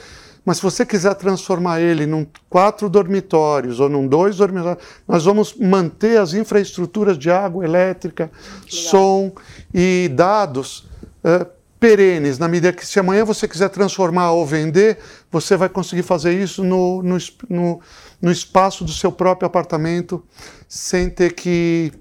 mas 0.45 0.57
se 0.57 0.63
você 0.63 0.85
quiser 0.85 1.13
transformar 1.15 1.81
ele 1.81 2.05
num 2.05 2.25
quatro 2.49 2.89
dormitórios 2.89 3.79
ou 3.79 3.89
num 3.89 4.07
dois 4.07 4.37
dormitórios, 4.37 4.83
nós 5.07 5.25
vamos 5.25 5.53
manter 5.55 6.19
as 6.19 6.33
infraestruturas 6.33 7.17
de 7.17 7.29
água 7.29 7.63
elétrica, 7.63 8.31
som 8.67 9.31
e 9.73 10.09
dados 10.13 10.87
uh, 11.23 11.45
perenes, 11.79 12.37
na 12.37 12.47
medida 12.47 12.73
que 12.73 12.85
se 12.85 12.99
amanhã 12.99 13.23
você 13.23 13.47
quiser 13.47 13.69
transformar 13.69 14.31
ou 14.31 14.45
vender, 14.45 14.97
você 15.31 15.55
vai 15.55 15.69
conseguir 15.69 16.03
fazer 16.03 16.33
isso 16.33 16.63
no, 16.63 17.01
no, 17.01 17.17
no, 17.49 17.81
no 18.21 18.31
espaço 18.31 18.83
do 18.83 18.91
seu 18.91 19.11
próprio 19.11 19.47
apartamento, 19.47 20.21
sem 20.67 21.09
ter 21.09 21.33
que 21.33 21.93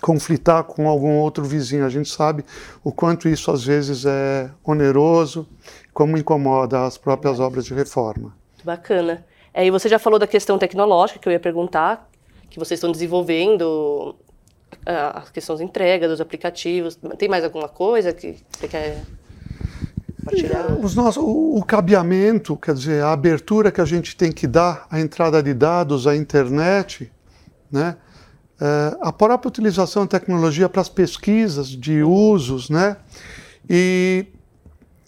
conflitar 0.00 0.64
com 0.64 0.88
algum 0.88 1.16
outro 1.16 1.44
vizinho. 1.44 1.84
A 1.84 1.90
gente 1.90 2.10
sabe 2.10 2.44
o 2.82 2.92
quanto 2.92 3.28
isso 3.28 3.50
às 3.50 3.64
vezes 3.64 4.04
é 4.06 4.50
oneroso 4.62 5.46
como 5.94 6.18
incomoda 6.18 6.84
as 6.84 6.98
próprias 6.98 7.40
obras 7.40 7.64
de 7.64 7.72
reforma. 7.72 8.34
Bacana. 8.62 9.24
É, 9.54 9.64
e 9.64 9.70
você 9.70 9.88
já 9.88 9.98
falou 9.98 10.18
da 10.18 10.26
questão 10.26 10.58
tecnológica 10.58 11.20
que 11.20 11.28
eu 11.28 11.32
ia 11.32 11.40
perguntar, 11.40 12.10
que 12.50 12.58
vocês 12.58 12.78
estão 12.78 12.90
desenvolvendo 12.90 14.16
a 14.84 15.22
questão 15.32 15.56
da 15.56 15.62
entrega 15.62 16.08
dos 16.08 16.20
aplicativos. 16.20 16.98
Tem 17.16 17.28
mais 17.28 17.44
alguma 17.44 17.68
coisa 17.68 18.12
que 18.12 18.36
você 18.50 18.68
quer 18.68 19.02
compartilhar? 20.18 20.72
Os 20.82 20.94
nossos, 20.94 21.22
o, 21.22 21.56
o 21.56 21.64
cabeamento, 21.64 22.56
quer 22.56 22.74
dizer, 22.74 23.02
a 23.02 23.12
abertura 23.12 23.70
que 23.70 23.80
a 23.80 23.84
gente 23.84 24.16
tem 24.16 24.32
que 24.32 24.46
dar 24.46 24.86
à 24.90 25.00
entrada 25.00 25.42
de 25.42 25.54
dados, 25.54 26.06
à 26.06 26.16
internet, 26.16 27.10
né? 27.70 27.96
É, 28.60 28.96
a 29.00 29.12
própria 29.12 29.48
utilização 29.48 30.04
da 30.04 30.18
tecnologia 30.18 30.68
para 30.68 30.80
as 30.80 30.88
pesquisas 30.88 31.68
de 31.68 32.02
usos, 32.02 32.70
né? 32.70 32.96
E 33.68 34.26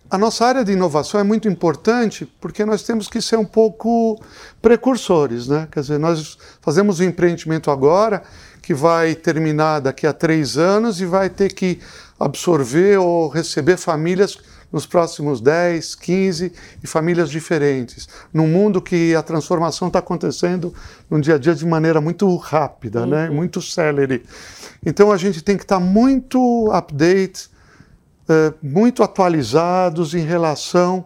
a 0.09 0.17
nossa 0.17 0.45
área 0.45 0.65
de 0.65 0.73
inovação 0.73 1.19
é 1.19 1.25
muito 1.25 1.49
importante 1.49 2.27
porque 2.41 2.65
nós 2.65 2.83
temos 2.83 3.09
que 3.09 3.21
ser 3.21 3.37
um 3.37 3.45
pouco 3.45 4.21
precursores, 4.63 5.49
né? 5.49 5.67
Quer 5.71 5.81
dizer, 5.81 5.99
nós 5.99 6.39
fazemos 6.61 7.01
um 7.01 7.05
empreendimento 7.05 7.71
agora 7.71 8.23
que 8.63 8.73
vai 8.73 9.15
terminar 9.15 9.81
daqui 9.81 10.07
a 10.07 10.13
três 10.13 10.57
anos 10.57 11.01
e 11.01 11.07
vai 11.07 11.29
ter 11.29 11.53
que 11.53 11.81
absorver 12.19 12.99
ou 12.99 13.29
receber 13.29 13.77
famílias 13.77 14.39
nos 14.73 14.87
próximos 14.87 15.41
10, 15.41 15.95
15 15.95 16.53
e 16.83 16.87
famílias 16.87 17.31
diferentes. 17.31 18.09
Num 18.33 18.47
mundo 18.47 18.83
que 18.83 19.15
a 19.15 19.23
transformação 19.23 19.89
está 19.89 20.01
acontecendo 20.01 20.75
no 21.09 21.21
dia 21.21 21.37
a 21.37 21.39
dia 21.39 21.55
de 21.55 21.65
maneira 21.65 22.01
muito 22.01 22.35
rápida, 22.37 23.07
né? 23.07 23.25
uhum. 23.25 23.29
né? 23.29 23.31
muito 23.31 23.63
célere. 23.63 24.25
Então 24.85 25.11
a 25.11 25.17
gente 25.17 25.43
tem 25.43 25.57
que 25.57 25.65
estar 25.65 25.79
tá 25.79 25.85
muito 25.85 26.71
update 26.73 27.56
eh, 28.29 28.53
muito 28.63 29.03
atualizados 29.03 30.15
em 30.15 30.25
relação 30.25 31.05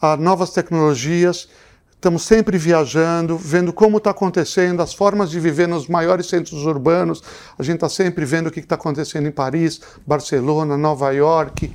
a 0.00 0.16
novas 0.16 0.50
tecnologias. 0.50 1.48
Estamos 1.90 2.22
sempre 2.22 2.56
viajando, 2.56 3.36
vendo 3.36 3.72
como 3.72 3.98
está 3.98 4.10
acontecendo, 4.10 4.80
as 4.80 4.94
formas 4.94 5.30
de 5.30 5.38
viver 5.38 5.68
nos 5.68 5.86
maiores 5.86 6.26
centros 6.26 6.64
urbanos. 6.64 7.22
A 7.58 7.62
gente 7.62 7.76
está 7.76 7.88
sempre 7.90 8.24
vendo 8.24 8.46
o 8.46 8.50
que 8.50 8.60
está 8.60 8.74
acontecendo 8.74 9.28
em 9.28 9.30
Paris, 9.30 9.80
Barcelona, 10.06 10.78
Nova 10.78 11.10
York, 11.12 11.70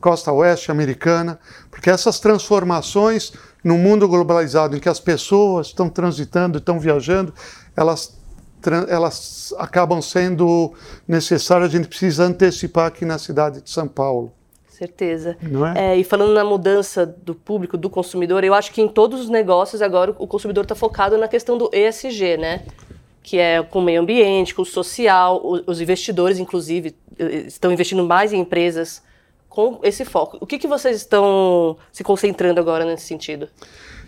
costa 0.00 0.32
oeste 0.32 0.70
americana, 0.70 1.38
porque 1.70 1.90
essas 1.90 2.18
transformações 2.18 3.32
no 3.62 3.76
mundo 3.76 4.08
globalizado 4.08 4.76
em 4.76 4.80
que 4.80 4.88
as 4.88 5.00
pessoas 5.00 5.66
estão 5.66 5.90
transitando, 5.90 6.58
estão 6.58 6.80
viajando, 6.80 7.34
elas 7.76 8.15
elas 8.88 9.54
acabam 9.58 10.00
sendo 10.00 10.72
necessárias, 11.06 11.68
a 11.68 11.76
gente 11.76 11.88
precisa 11.88 12.24
antecipar 12.24 12.86
aqui 12.86 13.04
na 13.04 13.18
cidade 13.18 13.60
de 13.60 13.70
São 13.70 13.86
Paulo. 13.86 14.32
Certeza. 14.76 15.38
É? 15.74 15.92
é? 15.92 15.96
e 15.96 16.04
falando 16.04 16.34
na 16.34 16.44
mudança 16.44 17.06
do 17.06 17.34
público, 17.34 17.78
do 17.78 17.88
consumidor, 17.88 18.44
eu 18.44 18.52
acho 18.52 18.70
que 18.70 18.82
em 18.82 18.88
todos 18.88 19.20
os 19.20 19.30
negócios 19.30 19.80
agora 19.80 20.14
o 20.18 20.26
consumidor 20.26 20.64
está 20.64 20.74
focado 20.74 21.16
na 21.16 21.26
questão 21.28 21.56
do 21.56 21.70
ESG, 21.72 22.36
né? 22.36 22.62
Que 23.22 23.38
é 23.38 23.62
com 23.62 23.78
o 23.78 23.82
meio 23.82 24.02
ambiente, 24.02 24.54
com 24.54 24.60
o 24.60 24.66
social, 24.66 25.40
os 25.66 25.80
investidores, 25.80 26.38
inclusive, 26.38 26.94
estão 27.46 27.72
investindo 27.72 28.04
mais 28.04 28.34
em 28.34 28.40
empresas 28.40 29.02
com 29.48 29.80
esse 29.82 30.04
foco. 30.04 30.36
O 30.42 30.46
que, 30.46 30.58
que 30.58 30.68
vocês 30.68 30.98
estão 30.98 31.78
se 31.90 32.04
concentrando 32.04 32.60
agora 32.60 32.84
nesse 32.84 33.06
sentido? 33.06 33.48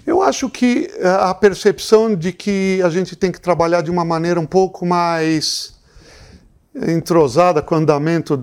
Eu 0.08 0.22
acho 0.22 0.48
que 0.48 0.90
eh, 0.94 1.06
a 1.06 1.34
percepção 1.34 2.16
de 2.16 2.32
que 2.32 2.80
a 2.82 2.88
gente 2.88 3.14
tem 3.14 3.30
que 3.30 3.38
trabalhar 3.38 3.82
de 3.82 3.90
uma 3.90 4.06
maneira 4.06 4.40
um 4.40 4.46
pouco 4.46 4.86
mais 4.86 5.74
entrosada 6.74 7.60
com 7.60 7.74
o 7.74 7.78
andamento 7.78 8.42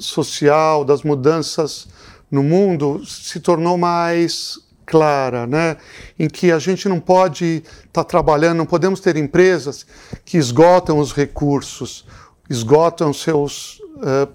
social, 0.00 0.84
das 0.84 1.04
mudanças 1.04 1.86
no 2.28 2.42
mundo 2.42 3.06
se 3.06 3.38
tornou 3.38 3.78
mais 3.78 4.58
clara, 4.84 5.46
né? 5.46 5.76
em 6.18 6.28
que 6.28 6.50
a 6.50 6.58
gente 6.58 6.88
não 6.88 6.98
pode 6.98 7.62
estar 7.86 8.02
tá 8.02 8.04
trabalhando, 8.04 8.58
não 8.58 8.66
podemos 8.66 8.98
ter 8.98 9.16
empresas 9.16 9.86
que 10.24 10.36
esgotam 10.36 10.98
os 10.98 11.12
recursos, 11.12 12.04
esgotam 12.50 13.12
seus 13.12 13.78
uh, 13.98 14.28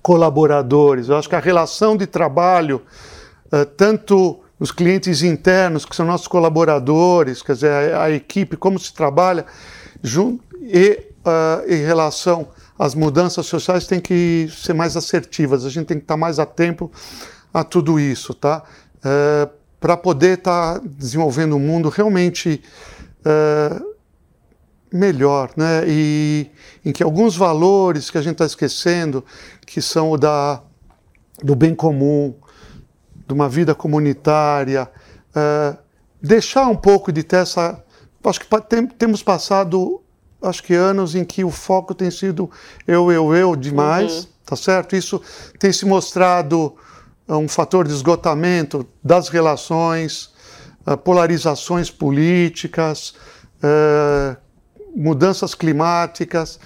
colaboradores. 0.00 1.08
Eu 1.08 1.16
acho 1.16 1.28
que 1.28 1.34
a 1.34 1.40
relação 1.40 1.96
de 1.96 2.06
trabalho, 2.06 2.80
uh, 3.46 3.66
tanto 3.66 4.43
os 4.64 4.72
clientes 4.72 5.22
internos, 5.22 5.84
que 5.84 5.94
são 5.94 6.06
nossos 6.06 6.26
colaboradores, 6.26 7.42
quer 7.42 7.52
dizer, 7.52 7.92
a, 7.92 8.04
a 8.04 8.10
equipe, 8.10 8.56
como 8.56 8.78
se 8.78 8.94
trabalha, 8.94 9.44
e 10.02 11.06
uh, 11.22 11.70
em 11.70 11.84
relação 11.84 12.48
às 12.78 12.94
mudanças 12.94 13.44
sociais, 13.44 13.86
tem 13.86 14.00
que 14.00 14.48
ser 14.50 14.72
mais 14.72 14.96
assertivas, 14.96 15.66
a 15.66 15.68
gente 15.68 15.88
tem 15.88 15.98
que 15.98 16.04
estar 16.04 16.16
mais 16.16 16.38
atento 16.38 16.90
a 17.52 17.62
tudo 17.62 18.00
isso, 18.00 18.32
tá? 18.32 18.62
Uh, 19.00 19.50
Para 19.78 19.98
poder 19.98 20.38
estar 20.38 20.80
tá 20.80 20.86
desenvolvendo 20.96 21.56
um 21.56 21.60
mundo 21.60 21.90
realmente 21.90 22.62
uh, 23.20 23.94
melhor, 24.90 25.50
né? 25.58 25.84
E 25.86 26.50
em 26.82 26.90
que 26.90 27.02
alguns 27.02 27.36
valores 27.36 28.10
que 28.10 28.16
a 28.16 28.22
gente 28.22 28.32
está 28.32 28.46
esquecendo, 28.46 29.22
que 29.66 29.82
são 29.82 30.10
o 30.10 30.16
da, 30.16 30.62
do 31.42 31.54
bem 31.54 31.74
comum, 31.74 32.34
de 33.26 33.32
uma 33.32 33.48
vida 33.48 33.74
comunitária, 33.74 34.90
uh, 35.30 35.76
deixar 36.20 36.66
um 36.68 36.76
pouco 36.76 37.12
de 37.12 37.22
ter 37.22 37.36
essa. 37.36 37.82
Acho 38.22 38.40
que 38.40 38.46
tem, 38.62 38.86
temos 38.86 39.22
passado, 39.22 40.02
acho 40.42 40.62
que 40.62 40.74
anos 40.74 41.14
em 41.14 41.24
que 41.24 41.44
o 41.44 41.50
foco 41.50 41.94
tem 41.94 42.10
sido 42.10 42.50
eu, 42.86 43.12
eu, 43.12 43.34
eu 43.34 43.54
demais, 43.54 44.20
uhum. 44.20 44.26
tá 44.46 44.56
certo? 44.56 44.96
Isso 44.96 45.20
tem 45.58 45.72
se 45.72 45.84
mostrado 45.84 46.74
um 47.28 47.48
fator 47.48 47.86
de 47.86 47.92
esgotamento 47.92 48.86
das 49.02 49.28
relações, 49.28 50.32
uh, 50.86 50.96
polarizações 50.96 51.90
políticas, 51.90 53.14
uh, 53.62 54.36
mudanças 54.94 55.54
climáticas. 55.54 56.58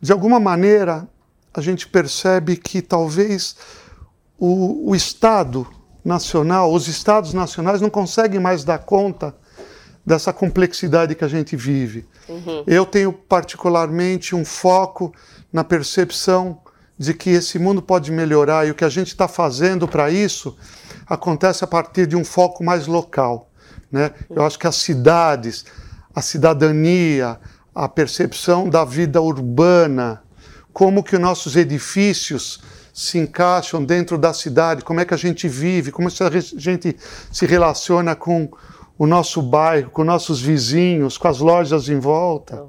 De 0.00 0.12
alguma 0.12 0.38
maneira, 0.38 1.08
a 1.52 1.60
gente 1.60 1.86
percebe 1.86 2.56
que 2.56 2.82
talvez 2.82 3.56
o, 4.38 4.90
o 4.90 4.94
Estado 4.94 5.66
nacional, 6.04 6.72
os 6.72 6.86
estados 6.86 7.32
nacionais 7.32 7.80
não 7.80 7.88
conseguem 7.88 8.38
mais 8.38 8.62
dar 8.62 8.78
conta 8.78 9.34
dessa 10.04 10.32
complexidade 10.32 11.14
que 11.14 11.24
a 11.24 11.28
gente 11.28 11.56
vive. 11.56 12.06
Uhum. 12.28 12.62
Eu 12.66 12.84
tenho 12.84 13.12
particularmente 13.12 14.34
um 14.34 14.44
foco 14.44 15.14
na 15.52 15.64
percepção 15.64 16.60
de 16.98 17.14
que 17.14 17.30
esse 17.30 17.58
mundo 17.58 17.80
pode 17.80 18.12
melhorar 18.12 18.66
e 18.66 18.70
o 18.70 18.74
que 18.74 18.84
a 18.84 18.88
gente 18.88 19.08
está 19.08 19.26
fazendo 19.26 19.88
para 19.88 20.10
isso 20.10 20.56
acontece 21.06 21.64
a 21.64 21.66
partir 21.66 22.06
de 22.06 22.16
um 22.16 22.24
foco 22.24 22.62
mais 22.62 22.86
local. 22.86 23.50
Né? 23.90 24.12
Eu 24.28 24.44
acho 24.44 24.58
que 24.58 24.66
as 24.66 24.76
cidades, 24.76 25.64
a 26.14 26.20
cidadania, 26.20 27.38
a 27.74 27.88
percepção 27.88 28.68
da 28.68 28.84
vida 28.84 29.20
urbana, 29.20 30.22
como 30.74 31.04
que 31.04 31.16
nossos 31.16 31.54
edifícios 31.54 32.60
se 32.92 33.16
encaixam 33.16 33.82
dentro 33.82 34.18
da 34.18 34.34
cidade, 34.34 34.84
como 34.84 35.00
é 35.00 35.04
que 35.04 35.14
a 35.14 35.16
gente 35.16 35.48
vive, 35.48 35.92
como 35.92 36.08
a 36.08 36.60
gente 36.60 36.96
se 37.32 37.46
relaciona 37.46 38.16
com 38.16 38.50
o 38.98 39.06
nosso 39.06 39.40
bairro, 39.40 39.90
com 39.90 40.02
nossos 40.02 40.40
vizinhos, 40.40 41.16
com 41.16 41.28
as 41.28 41.38
lojas 41.38 41.88
em 41.88 41.98
volta. 41.98 42.64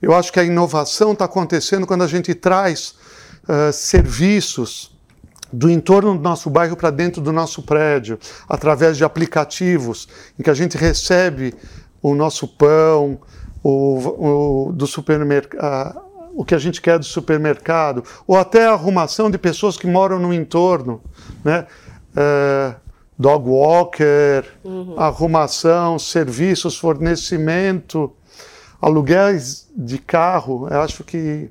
Eu 0.00 0.14
acho 0.14 0.32
que 0.32 0.40
a 0.40 0.44
inovação 0.44 1.12
está 1.12 1.26
acontecendo 1.26 1.86
quando 1.86 2.04
a 2.04 2.06
gente 2.06 2.34
traz 2.34 2.94
uh, 3.44 3.72
serviços 3.72 4.96
do 5.52 5.70
entorno 5.70 6.16
do 6.16 6.22
nosso 6.22 6.48
bairro 6.50 6.76
para 6.76 6.90
dentro 6.90 7.20
do 7.20 7.32
nosso 7.32 7.62
prédio, 7.62 8.18
através 8.48 8.96
de 8.96 9.04
aplicativos, 9.04 10.08
em 10.38 10.42
que 10.42 10.50
a 10.50 10.54
gente 10.54 10.76
recebe 10.76 11.54
o 12.02 12.14
nosso 12.14 12.48
pão, 12.48 13.20
o, 13.62 14.68
o 14.68 14.72
do 14.72 14.86
supermercado 14.86 16.05
o 16.36 16.44
que 16.44 16.54
a 16.54 16.58
gente 16.58 16.82
quer 16.82 16.98
do 16.98 17.04
supermercado, 17.04 18.04
ou 18.26 18.36
até 18.36 18.66
a 18.66 18.72
arrumação 18.72 19.30
de 19.30 19.38
pessoas 19.38 19.78
que 19.78 19.86
moram 19.86 20.18
no 20.18 20.34
entorno, 20.34 21.02
né? 21.42 21.66
É, 22.14 22.74
dog 23.18 23.48
walker, 23.48 24.44
uhum. 24.62 25.00
arrumação, 25.00 25.98
serviços, 25.98 26.76
fornecimento, 26.76 28.14
aluguéis 28.80 29.66
de 29.74 29.96
carro. 29.96 30.68
Eu 30.70 30.82
acho 30.82 31.02
que 31.02 31.50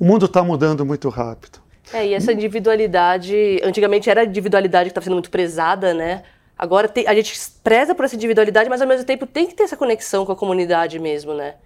o 0.00 0.04
mundo 0.04 0.24
está 0.24 0.42
mudando 0.42 0.86
muito 0.86 1.10
rápido. 1.10 1.60
É, 1.92 2.06
e 2.06 2.14
essa 2.14 2.32
individualidade, 2.32 3.60
antigamente 3.62 4.08
era 4.08 4.22
a 4.22 4.24
individualidade 4.24 4.84
que 4.84 4.92
estava 4.92 5.04
sendo 5.04 5.14
muito 5.14 5.30
prezada, 5.30 5.92
né? 5.92 6.22
Agora 6.56 6.88
tem, 6.88 7.06
a 7.06 7.14
gente 7.14 7.38
preza 7.62 7.94
por 7.94 8.06
essa 8.06 8.16
individualidade, 8.16 8.70
mas 8.70 8.80
ao 8.80 8.88
mesmo 8.88 9.04
tempo 9.04 9.26
tem 9.26 9.46
que 9.46 9.54
ter 9.54 9.64
essa 9.64 9.76
conexão 9.76 10.24
com 10.24 10.32
a 10.32 10.36
comunidade 10.36 10.98
mesmo, 10.98 11.34
né? 11.34 11.56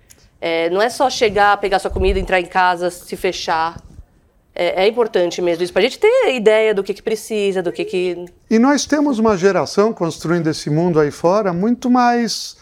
É, 0.40 0.68
não 0.70 0.82
é 0.82 0.88
só 0.88 1.08
chegar, 1.08 1.56
pegar 1.58 1.78
sua 1.78 1.90
comida, 1.90 2.18
entrar 2.18 2.40
em 2.40 2.46
casa, 2.46 2.90
se 2.90 3.16
fechar. 3.16 3.80
É, 4.54 4.84
é 4.84 4.88
importante 4.88 5.42
mesmo 5.42 5.62
isso, 5.62 5.72
para 5.72 5.80
a 5.80 5.84
gente 5.84 5.98
ter 5.98 6.34
ideia 6.34 6.74
do 6.74 6.82
que, 6.82 6.94
que 6.94 7.02
precisa, 7.02 7.62
do 7.62 7.70
que, 7.70 7.84
que. 7.84 8.24
E 8.48 8.58
nós 8.58 8.86
temos 8.86 9.18
uma 9.18 9.36
geração 9.36 9.92
construindo 9.92 10.48
esse 10.48 10.70
mundo 10.70 10.98
aí 10.98 11.10
fora 11.10 11.52
muito 11.52 11.90
mais 11.90 12.56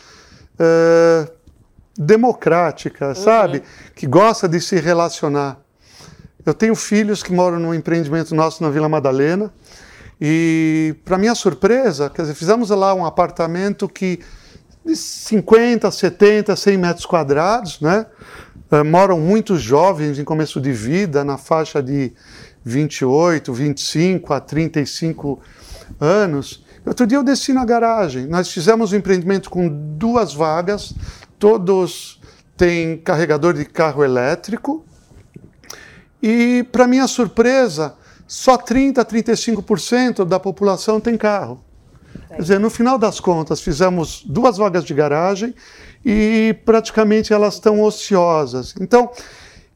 é, 0.58 1.30
democrática, 1.96 3.08
uhum. 3.08 3.14
sabe? 3.14 3.62
Que 3.94 4.06
gosta 4.06 4.48
de 4.48 4.60
se 4.60 4.80
relacionar. 4.80 5.58
Eu 6.44 6.52
tenho 6.52 6.74
filhos 6.74 7.22
que 7.22 7.32
moram 7.32 7.58
num 7.58 7.72
empreendimento 7.72 8.34
nosso 8.34 8.62
na 8.62 8.70
Vila 8.70 8.88
Madalena. 8.88 9.52
E, 10.20 10.94
para 11.04 11.16
minha 11.16 11.34
surpresa, 11.34 12.10
quer 12.10 12.22
dizer, 12.22 12.34
fizemos 12.34 12.70
lá 12.70 12.94
um 12.94 13.04
apartamento 13.04 13.88
que 13.88 14.20
de 14.85 14.94
50, 14.94 15.90
70, 15.90 16.55
100 16.55 16.79
metros 16.79 17.07
quadrados, 17.07 17.81
né? 17.81 18.07
Uh, 18.70 18.85
moram 18.85 19.18
muitos 19.18 19.62
jovens 19.62 20.18
em 20.18 20.25
começo 20.25 20.61
de 20.61 20.73
vida, 20.73 21.25
na 21.25 21.38
faixa 21.38 21.83
de 21.83 22.12
28, 22.64 23.53
25 23.53 24.33
a 24.33 24.40
35 24.40 25.40
anos. 26.01 26.64
Outro 26.85 27.07
dia 27.07 27.18
eu 27.18 27.25
desci 27.25 27.53
na 27.53 27.64
garagem. 27.64 28.27
Nós 28.27 28.51
fizemos 28.51 28.92
um 28.92 28.97
empreendimento 28.97 29.49
com 29.49 29.68
duas 29.68 30.35
vagas, 30.35 30.94
todos 31.38 32.20
têm 32.57 32.99
carregador 32.99 33.55
de 33.55 33.64
carro 33.64 34.05
elétrico. 34.05 34.85
E, 36.23 36.66
para 36.73 36.87
minha 36.87 37.07
surpresa, 37.07 37.94
só 38.27 38.57
30 38.57 39.01
a 39.01 39.05
35% 39.05 40.25
da 40.25 40.40
população 40.40 40.99
tem 40.99 41.16
carro. 41.16 41.62
Quer 42.35 42.42
dizer, 42.42 42.61
no 42.61 42.68
final 42.70 42.99
das 42.99 43.20
contas, 43.20 43.61
fizemos 43.61 44.23
duas 44.27 44.57
vagas 44.57 44.85
de 44.85 44.92
garagem 44.92 45.55
e 46.05 46.57
praticamente 46.64 47.33
elas 47.33 47.55
estão 47.55 47.81
ociosas. 47.81 48.75
Então, 48.81 49.11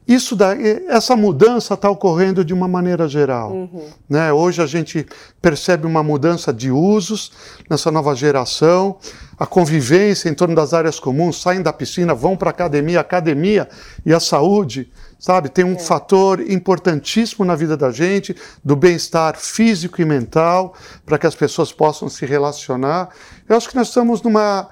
isso 0.09 0.35
daí, 0.35 0.87
essa 0.89 1.15
mudança 1.15 1.75
está 1.75 1.91
ocorrendo 1.91 2.43
de 2.43 2.55
uma 2.55 2.67
maneira 2.67 3.07
geral. 3.07 3.53
Uhum. 3.53 3.91
Né? 4.09 4.33
Hoje 4.33 4.63
a 4.63 4.67
gente 4.67 5.07
percebe 5.43 5.87
uma 5.87 6.03
mudança 6.03 6.51
de 6.51 6.71
usos 6.71 7.31
nessa 7.69 7.91
nova 7.91 8.15
geração, 8.15 8.97
a 9.39 9.45
convivência 9.45 10.31
em 10.31 10.35
torno 10.35 10.55
das 10.55 10.73
áreas 10.73 10.99
comuns, 10.99 11.43
saem 11.43 11.61
da 11.61 11.75
piscina, 11.75 12.15
vão 12.15 12.39
para 12.39 12.49
a 12.49 12.53
academia, 12.53 13.01
academia 13.01 13.69
e 14.07 14.15
a 14.15 14.19
saúde 14.19 14.91
sabe? 15.19 15.49
Tem 15.49 15.65
um 15.65 15.73
é. 15.73 15.79
fator 15.79 16.41
importantíssimo 16.41 17.45
na 17.45 17.57
vida 17.57 17.77
da 17.77 17.91
gente, 17.91 18.37
do 18.65 18.77
bem-estar 18.77 19.37
físico 19.37 20.01
e 20.01 20.05
mental, 20.05 20.75
para 21.05 21.19
que 21.19 21.27
as 21.27 21.35
pessoas 21.35 21.73
possam 21.73 22.09
se 22.09 22.25
relacionar. 22.25 23.09
Eu 23.49 23.57
acho 23.57 23.69
que 23.69 23.75
nós 23.75 23.89
estamos 23.89 24.23
numa 24.23 24.69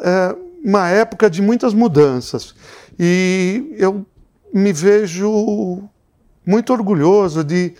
é, 0.00 0.34
uma 0.64 0.88
época 0.88 1.30
de 1.30 1.40
muitas 1.40 1.72
mudanças 1.72 2.54
e 2.98 3.74
eu 3.78 4.04
me 4.54 4.72
vejo 4.72 5.82
muito 6.46 6.72
orgulhoso 6.72 7.42
de 7.42 7.74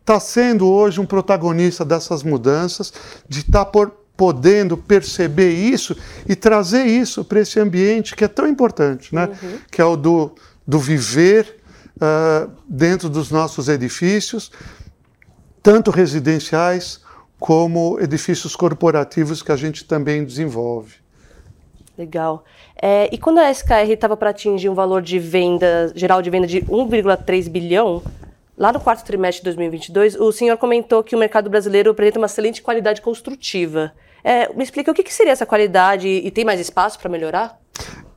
estar 0.00 0.14
tá 0.14 0.20
sendo 0.20 0.68
hoje 0.68 1.00
um 1.00 1.06
protagonista 1.06 1.84
dessas 1.84 2.24
mudanças, 2.24 2.92
de 3.28 3.40
estar 3.40 3.64
tá 3.64 3.70
por, 3.70 3.90
podendo 4.16 4.76
perceber 4.76 5.52
isso 5.52 5.96
e 6.28 6.34
trazer 6.34 6.84
isso 6.84 7.24
para 7.24 7.40
esse 7.40 7.60
ambiente 7.60 8.16
que 8.16 8.24
é 8.24 8.28
tão 8.28 8.48
importante, 8.48 9.14
né? 9.14 9.28
Uhum. 9.42 9.58
Que 9.70 9.80
é 9.80 9.84
o 9.84 9.96
do 9.96 10.34
do 10.66 10.78
viver 10.78 11.56
uh, 11.96 12.50
dentro 12.68 13.08
dos 13.08 13.30
nossos 13.30 13.68
edifícios, 13.68 14.52
tanto 15.60 15.90
residenciais 15.90 17.00
como 17.40 17.98
edifícios 17.98 18.54
corporativos 18.54 19.42
que 19.42 19.50
a 19.50 19.56
gente 19.56 19.84
também 19.84 20.24
desenvolve. 20.24 20.94
Legal. 21.98 22.44
É, 22.82 23.08
e 23.12 23.18
quando 23.18 23.38
a 23.38 23.50
SKR 23.50 23.90
estava 23.90 24.16
para 24.16 24.30
atingir 24.30 24.68
um 24.70 24.74
valor 24.74 25.02
de 25.02 25.18
venda, 25.18 25.92
geral 25.94 26.22
de 26.22 26.30
venda 26.30 26.46
de 26.46 26.62
1,3 26.62 27.48
bilhão, 27.50 28.02
lá 28.56 28.72
no 28.72 28.80
quarto 28.80 29.04
trimestre 29.04 29.40
de 29.40 29.44
2022, 29.44 30.16
o 30.16 30.32
senhor 30.32 30.56
comentou 30.56 31.02
que 31.02 31.14
o 31.14 31.18
mercado 31.18 31.50
brasileiro 31.50 31.90
apresenta 31.90 32.18
uma 32.18 32.26
excelente 32.26 32.62
qualidade 32.62 33.02
construtiva. 33.02 33.92
É, 34.24 34.52
me 34.54 34.64
explica 34.64 34.90
o 34.90 34.94
que, 34.94 35.02
que 35.02 35.12
seria 35.12 35.32
essa 35.32 35.44
qualidade 35.44 36.08
e 36.08 36.30
tem 36.30 36.44
mais 36.44 36.58
espaço 36.58 36.98
para 36.98 37.10
melhorar? 37.10 37.58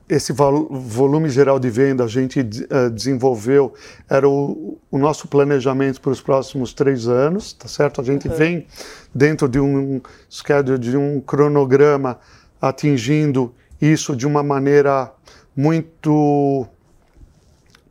esse 0.10 0.34
volume 0.34 1.30
geral 1.30 1.58
de 1.58 1.69
venda 1.69 2.04
a 2.04 2.08
gente 2.08 2.41
uh, 2.41 2.89
desenvolveu 2.91 3.73
era 4.10 4.28
o, 4.28 4.78
o, 4.91 4.97
nosso 4.97 5.28
planejamento 5.28 6.02
para 6.02 6.12
os 6.12 6.21
próximos 6.21 6.73
três 6.73 7.08
anos, 7.08 7.54
tá 7.54 7.67
certo? 7.67 8.02
A 8.02 8.04
gente 8.04 8.28
uhum. 8.28 8.36
vem 8.36 8.67
dentro 9.15 9.47
de 9.47 9.60
um 9.60 10.02
schedule, 10.30 10.78
de 10.78 10.97
um 10.97 11.21
cronograma 11.21 12.19
atingindo 12.62 13.56
isso 13.91 14.15
de 14.15 14.26
uma 14.26 14.41
maneira 14.41 15.12
muito 15.56 16.67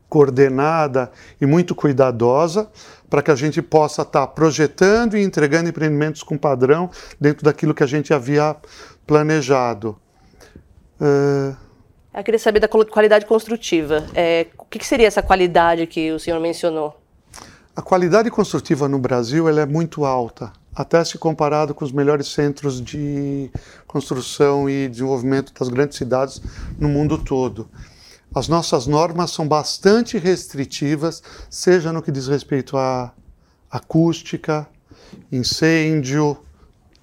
coordenada 0.09 1.11
e 1.41 1.47
muito 1.47 1.75
cuidadosa 1.75 2.71
para 3.09 3.23
que 3.23 3.31
a 3.31 3.35
gente 3.35 3.63
possa 3.63 4.03
estar 4.03 4.27
tá 4.27 4.27
projetando 4.27 5.17
e 5.17 5.23
entregando 5.23 5.69
empreendimentos 5.69 6.23
com 6.23 6.37
padrão 6.37 6.91
dentro 7.21 7.45
daquilo 7.45 7.75
que 7.75 7.83
a 7.83 7.87
gente 7.87 8.13
havia 8.13 8.57
planejado. 9.07 9.97
Uh... 11.01 11.57
Eu 12.15 12.23
queria 12.23 12.39
saber 12.39 12.61
da 12.61 12.69
qualidade 12.69 13.25
construtiva. 13.25 14.05
É, 14.15 14.49
o 14.59 14.67
que, 14.67 14.85
seria 14.85 15.07
essa 15.07 15.23
qualidade 15.23 15.87
que 15.87 16.13
o 16.13 16.19
senhor 16.19 16.39
mencionou? 16.41 17.01
A 17.75 17.81
qualidade 17.81 18.31
construtiva 18.31 18.87
no 18.87 18.99
Brasil 18.99 19.49
ela 19.49 19.63
é 19.63 19.67
muito 19.67 20.05
alta, 20.05 20.53
até 20.75 21.05
se 21.05 21.19
comparado 21.19 21.75
com 21.75 21.85
os 21.85 21.93
melhores 21.93 22.29
centros 22.29 22.81
de 22.81 23.51
construção 23.87 24.69
e 24.69 24.89
desenvolvimento 24.89 25.53
das 25.53 25.69
grandes 25.69 25.99
cidades 25.99 26.41
no 26.79 26.89
mundo 26.89 27.19
todo. 27.19 27.69
As 28.35 28.49
nossas 28.49 28.87
normas 28.87 29.31
são 29.31 29.47
bastante 29.47 30.17
restritivas, 30.17 31.23
seja 31.51 31.93
no 31.93 32.03
que 32.03 32.11
diz 32.11 32.29
respeito 32.29 32.79
à 32.79 33.13
acústica, 33.71 34.67
incêndio, 35.31 36.39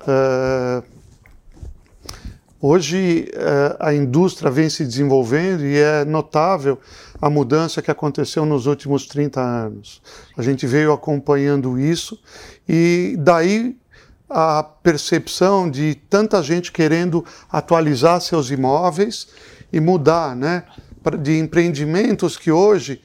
uh, 0.02 0.84
Hoje 2.62 3.32
eh, 3.34 3.78
a 3.80 3.94
indústria 3.94 4.52
vem 4.52 4.70
se 4.70 4.84
desenvolvendo 4.84 5.64
e 5.64 5.78
é 5.78 6.04
notável 6.04 6.78
a 7.22 7.30
mudança 7.30 7.82
que 7.82 7.90
aconteceu 7.90 8.46
nos 8.46 8.66
últimos 8.66 9.08
30 9.08 9.40
anos. 9.40 10.02
A 10.38 10.42
gente 10.42 10.68
veio 10.68 10.92
acompanhando 10.92 11.80
isso 11.80 12.20
e 12.68 13.16
daí 13.18 13.78
a 14.30 14.62
percepção 14.62 15.72
de 15.72 15.96
tanta 16.10 16.44
gente 16.44 16.70
querendo 16.70 17.24
atualizar 17.50 18.20
seus 18.20 18.52
imóveis 18.52 19.30
e 19.72 19.80
mudar, 19.80 20.36
né? 20.36 20.66
De 21.22 21.40
empreendimentos 21.40 22.36
que 22.36 22.52
hoje 22.52 23.02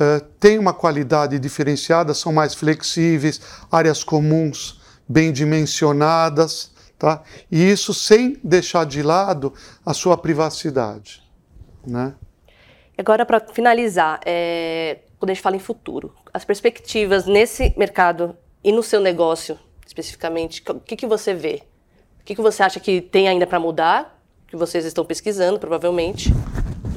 uh, 0.00 0.24
têm 0.40 0.58
uma 0.58 0.72
qualidade 0.72 1.38
diferenciada, 1.38 2.14
são 2.14 2.32
mais 2.32 2.54
flexíveis, 2.54 3.38
áreas 3.70 4.02
comuns 4.02 4.80
bem 5.06 5.30
dimensionadas 5.30 6.73
Tá? 6.98 7.22
E 7.50 7.70
isso 7.70 7.92
sem 7.92 8.38
deixar 8.42 8.86
de 8.86 9.02
lado 9.02 9.52
a 9.84 9.92
sua 9.92 10.16
privacidade. 10.16 11.22
Né? 11.86 12.14
Agora, 12.96 13.26
para 13.26 13.40
finalizar, 13.40 14.20
é, 14.24 14.98
quando 15.18 15.30
a 15.30 15.34
gente 15.34 15.42
fala 15.42 15.56
em 15.56 15.60
futuro, 15.60 16.14
as 16.32 16.44
perspectivas 16.44 17.26
nesse 17.26 17.74
mercado 17.76 18.36
e 18.62 18.70
no 18.70 18.82
seu 18.82 19.00
negócio, 19.00 19.58
especificamente, 19.86 20.62
o 20.68 20.80
que, 20.80 20.96
que 20.96 21.06
você 21.06 21.34
vê? 21.34 21.62
O 22.20 22.24
que, 22.24 22.34
que 22.34 22.40
você 22.40 22.62
acha 22.62 22.80
que 22.80 23.00
tem 23.00 23.28
ainda 23.28 23.46
para 23.46 23.58
mudar, 23.58 24.18
que 24.46 24.56
vocês 24.56 24.84
estão 24.84 25.04
pesquisando, 25.04 25.58
provavelmente? 25.58 26.32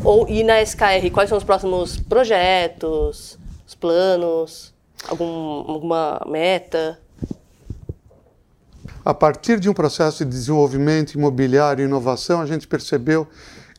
Ou, 0.03 0.27
e 0.29 0.43
na 0.43 0.61
SKR, 0.61 1.11
quais 1.11 1.27
são 1.27 1.37
os 1.37 1.43
próximos 1.43 1.97
projetos, 1.97 3.37
os 3.65 3.75
planos, 3.75 4.73
algum, 5.07 5.69
alguma 5.69 6.21
meta? 6.27 6.99
A 9.03 9.13
partir 9.13 9.59
de 9.59 9.69
um 9.69 9.73
processo 9.73 10.25
de 10.25 10.31
desenvolvimento 10.31 11.13
imobiliário 11.13 11.83
e 11.83 11.85
inovação, 11.85 12.41
a 12.41 12.45
gente 12.45 12.67
percebeu 12.67 13.27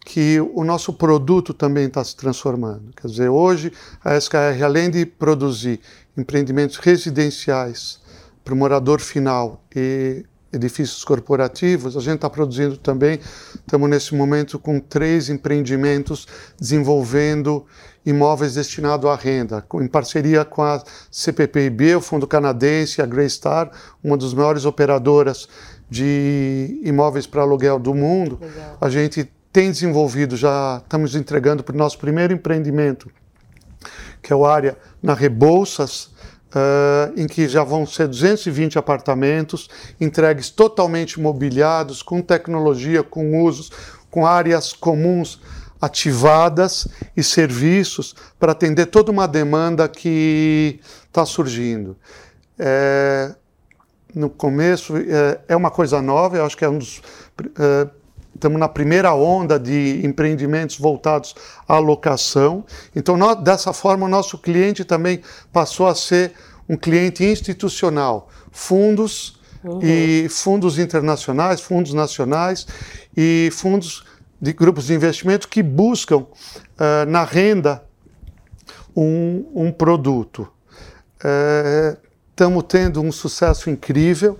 que 0.04 0.40
o 0.54 0.64
nosso 0.64 0.92
produto 0.92 1.52
também 1.52 1.86
está 1.86 2.02
se 2.02 2.16
transformando. 2.16 2.90
Quer 2.96 3.08
dizer, 3.08 3.28
hoje 3.28 3.72
a 4.02 4.18
SKR, 4.18 4.64
além 4.64 4.90
de 4.90 5.04
produzir 5.04 5.80
empreendimentos 6.16 6.78
residenciais 6.78 8.00
para 8.42 8.54
o 8.54 8.56
morador 8.56 9.00
final 9.00 9.62
e 9.76 10.24
edifícios 10.52 11.04
corporativos, 11.04 11.96
a 11.96 12.00
gente 12.00 12.16
está 12.16 12.30
produzindo 12.30 12.76
também, 12.76 13.20
estamos 13.54 13.88
nesse 13.90 14.14
momento 14.14 14.58
com 14.58 14.80
três 14.80 15.28
empreendimentos 15.28 16.26
desenvolvendo 16.58 17.66
imóveis 18.04 18.54
destinados 18.54 19.08
à 19.10 19.14
renda, 19.14 19.64
em 19.74 19.86
parceria 19.86 20.44
com 20.44 20.62
a 20.62 20.82
CPPIB, 21.10 21.96
o 21.96 22.00
Fundo 22.00 22.26
Canadense, 22.26 23.02
a 23.02 23.06
Greystar, 23.06 23.70
uma 24.02 24.16
das 24.16 24.32
maiores 24.32 24.64
operadoras 24.64 25.48
de 25.90 26.80
imóveis 26.82 27.26
para 27.26 27.42
aluguel 27.42 27.78
do 27.78 27.94
mundo. 27.94 28.38
Legal. 28.40 28.78
A 28.80 28.88
gente 28.88 29.30
tem 29.52 29.70
desenvolvido, 29.70 30.36
já 30.36 30.80
estamos 30.82 31.14
entregando 31.14 31.62
para 31.62 31.74
o 31.74 31.78
nosso 31.78 31.98
primeiro 31.98 32.32
empreendimento, 32.32 33.10
que 34.22 34.32
é 34.32 34.36
o 34.36 34.46
área 34.46 34.76
na 35.02 35.14
Rebouças, 35.14 36.10
Uh, 36.48 37.12
em 37.14 37.26
que 37.26 37.46
já 37.46 37.62
vão 37.62 37.84
ser 37.86 38.08
220 38.08 38.78
apartamentos 38.78 39.68
entregues 40.00 40.48
totalmente 40.48 41.20
mobiliados, 41.20 42.02
com 42.02 42.22
tecnologia, 42.22 43.02
com 43.02 43.44
usos, 43.44 43.70
com 44.10 44.26
áreas 44.26 44.72
comuns 44.72 45.38
ativadas 45.80 46.88
e 47.16 47.22
serviços 47.22 48.14
para 48.38 48.52
atender 48.52 48.86
toda 48.86 49.12
uma 49.12 49.28
demanda 49.28 49.88
que 49.88 50.80
está 51.06 51.24
surgindo. 51.24 51.96
É, 52.58 53.34
no 54.14 54.28
começo 54.28 54.96
é, 54.96 55.40
é, 55.48 55.56
uma 55.56 55.70
coisa 55.70 56.02
nova, 56.02 56.36
eu 56.36 56.44
acho 56.44 56.56
que 56.56 56.64
é 56.64 56.68
um 56.68 56.78
dos. 56.78 57.00
É, 57.58 57.88
estamos 58.38 58.58
na 58.58 58.68
primeira 58.68 59.12
onda 59.12 59.58
de 59.58 60.00
empreendimentos 60.04 60.78
voltados 60.78 61.34
à 61.66 61.78
locação. 61.78 62.64
Então, 62.94 63.16
nós, 63.16 63.42
dessa 63.42 63.72
forma, 63.72 64.06
o 64.06 64.08
nosso 64.08 64.38
cliente 64.38 64.84
também 64.84 65.20
passou 65.52 65.88
a 65.88 65.94
ser 65.94 66.32
um 66.68 66.76
cliente 66.76 67.24
institucional. 67.24 68.28
Fundos 68.52 69.40
uhum. 69.64 69.80
e 69.82 70.28
fundos 70.28 70.78
internacionais, 70.78 71.60
fundos 71.60 71.92
nacionais 71.92 72.66
e 73.16 73.50
fundos 73.52 74.04
de 74.40 74.52
grupos 74.52 74.86
de 74.86 74.94
investimento 74.94 75.48
que 75.48 75.62
buscam 75.62 76.18
uh, 76.18 76.26
na 77.08 77.24
renda 77.24 77.82
um, 78.96 79.44
um 79.54 79.72
produto. 79.72 80.48
Estamos 82.30 82.62
uh, 82.62 82.66
tendo 82.66 83.02
um 83.02 83.10
sucesso 83.10 83.68
incrível. 83.68 84.38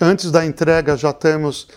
Antes 0.00 0.30
da 0.30 0.44
entrega 0.46 0.96
já 0.96 1.12
temos 1.12 1.68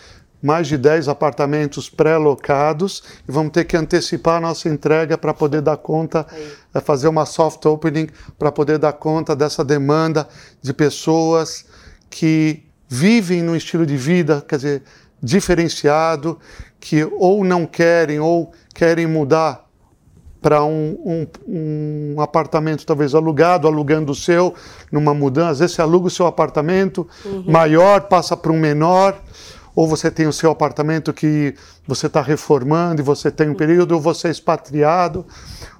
mais 0.42 0.68
de 0.68 0.76
10 0.76 1.08
apartamentos 1.08 1.90
pré-locados 1.90 3.02
e 3.28 3.32
vamos 3.32 3.52
ter 3.52 3.64
que 3.64 3.76
antecipar 3.76 4.36
a 4.36 4.40
nossa 4.40 4.68
entrega 4.68 5.18
para 5.18 5.34
poder 5.34 5.60
dar 5.60 5.76
conta, 5.76 6.26
uh, 6.74 6.80
fazer 6.80 7.08
uma 7.08 7.26
soft 7.26 7.64
opening 7.66 8.08
para 8.38 8.52
poder 8.52 8.78
dar 8.78 8.92
conta 8.92 9.34
dessa 9.34 9.64
demanda 9.64 10.28
de 10.62 10.72
pessoas 10.72 11.66
que 12.08 12.64
vivem 12.88 13.42
num 13.42 13.56
estilo 13.56 13.84
de 13.84 13.96
vida, 13.96 14.44
quer 14.48 14.56
dizer, 14.56 14.82
diferenciado, 15.22 16.38
que 16.80 17.04
ou 17.18 17.44
não 17.44 17.66
querem 17.66 18.20
ou 18.20 18.52
querem 18.72 19.06
mudar 19.06 19.68
para 20.40 20.64
um, 20.64 21.26
um, 21.48 22.14
um, 22.16 22.20
apartamento 22.20 22.86
talvez 22.86 23.14
alugado, 23.14 23.66
alugando 23.66 24.12
o 24.12 24.14
seu, 24.14 24.54
numa 24.90 25.12
mudança. 25.12 25.50
Às 25.50 25.58
vezes 25.58 25.76
você 25.76 25.82
aluga 25.82 26.06
o 26.06 26.10
seu 26.10 26.26
apartamento 26.26 27.08
uhum. 27.24 27.44
maior, 27.46 28.02
passa 28.02 28.36
para 28.36 28.52
um 28.52 28.58
menor, 28.58 29.20
ou 29.78 29.86
você 29.86 30.10
tem 30.10 30.26
o 30.26 30.32
seu 30.32 30.50
apartamento 30.50 31.12
que 31.12 31.54
você 31.86 32.08
está 32.08 32.20
reformando 32.20 33.00
e 33.00 33.04
você 33.04 33.30
tem 33.30 33.48
um 33.48 33.54
período, 33.54 33.92
ou 33.92 34.00
você 34.00 34.26
é 34.26 34.30
expatriado. 34.32 35.24